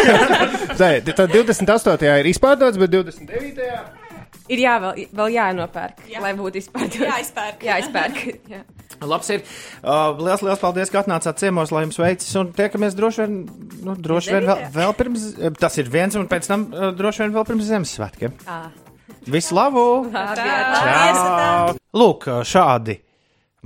[0.80, 2.12] Nē, tad 28.
[2.24, 3.99] ir izpārdots, bet 29.
[4.50, 6.20] Ir jā, vēl, vēl jānopērk, jā.
[6.24, 7.02] lai būtu izpārdots.
[7.06, 7.64] Jāizpērk.
[7.68, 8.20] Jāizpērk.
[8.50, 8.64] Jā.
[9.06, 9.44] Labs ir.
[9.80, 12.28] Uh, liels, liels paldies, ka atnācāt ciemos, lai jums veicas.
[12.40, 13.38] Un tiekamies droši vien,
[13.86, 17.24] nu, droši vien vēl, vēl pirms, eh, tas ir viens, un pēc tam uh, droši
[17.24, 18.36] vien vēl pirms Ziemassvētkiem.
[19.30, 19.86] Visu labu!
[20.12, 21.78] Čau!
[21.96, 22.98] Lūk, šādi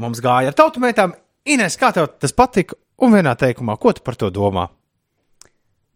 [0.01, 1.15] mums gāja ar tautumētām.
[1.51, 2.79] Ines, kā tev tas patika?
[3.03, 4.69] Un vienā teikumā, ko tu par to domā?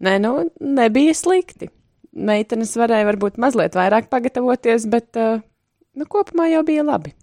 [0.05, 1.71] Nē, nu, nebija slikti.
[2.19, 5.41] Meitenes varēja varbūt mazliet vairāk pagatavoties, bet uh,
[5.99, 7.15] nu, kopumā jau bija labi.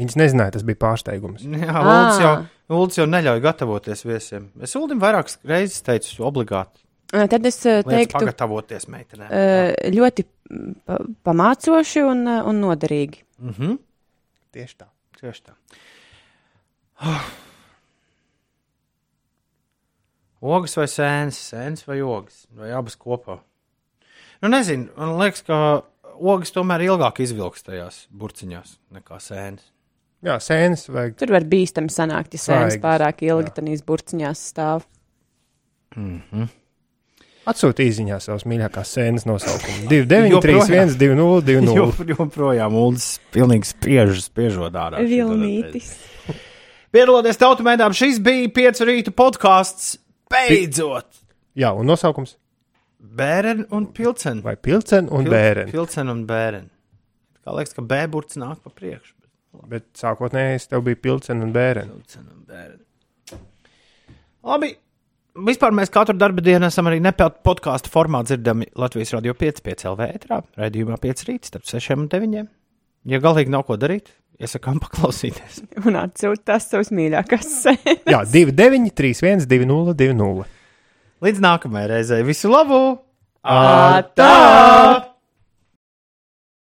[0.00, 1.44] Viņas nezināja, tas bija pārsteigums.
[1.66, 2.62] Jā, Lūdzu, jau, Ā.
[2.72, 4.48] Lūdzu jau neļauj gatavoties viesiem.
[4.64, 6.80] Es Uldim vairākas reizes teicu, obligāti.
[7.12, 9.32] Uh, Tad es Lietas teiktu, pagatavoties meitenēm.
[9.92, 10.96] ļoti mm, pa,
[11.28, 13.26] pamācoši un, un noderīgi.
[13.42, 13.76] Mhm.
[14.52, 14.88] Tieši tā.
[15.20, 15.56] Tieši tā.
[20.42, 23.38] Ogas vai sēnes, sēnes vai ogas, vai abas kopā.
[24.42, 25.56] Nu, nezinu, man liekas, ka
[26.18, 29.68] ogas tomēr ilgāk izvilks tajās burciņās nekā sēnes.
[30.22, 31.14] Jā, sēnes vajag.
[31.18, 33.54] Tur var bīstami sanākt, ja sēnes Svaigas, pārāk ilgi jā.
[33.58, 34.84] tanīs burciņās stāv.
[37.42, 39.88] Atsūtīt īsiņā savas mīļākās sēnes nosaukumu.
[39.90, 41.78] 2, 9, 3, 1, 2, 0, 2, 0.
[41.78, 45.02] Jo, joprojām Ulas pilnīgi spiež, spiežot ārā.
[45.06, 45.90] Vilnītis.
[46.94, 49.96] Piedaloties tautumēdām, šis bija piecu rītu podkāsts.
[50.30, 51.08] Beidzot!
[51.58, 52.36] Jā, un nosaukums?
[53.02, 54.42] Bērni un pilceni.
[54.46, 55.70] Vai pilcen un Pil- bērni?
[55.72, 56.68] Pilceni un bērni.
[57.42, 59.14] Kā liekas, ka bērns nāk pa priekšu.
[59.66, 61.90] bet Bet sākotnēji tev bija pilcen un bērni.
[61.90, 63.40] Pilceni un bērni.
[64.44, 64.72] Labi.
[65.32, 69.84] Vispār mēs katru darba dienu esam arī nepelnīti podkāstu formā dzirdami Latvijas radio 5, 5
[69.88, 72.42] LV ētrā, raidījumā 5 rīt, starp 6 un 9.
[73.08, 75.62] Ja galīgi nav ko darīt, iesakām paklausīties.
[75.86, 78.02] Un atsūt tās savas mīļākās sēnes.
[78.12, 80.44] Jā, 2, 9, 3, 1, 2, 0, 2, 0.
[81.22, 82.78] Līdz nākamajai reizei visu labu!
[83.46, 85.11] Ā, tā!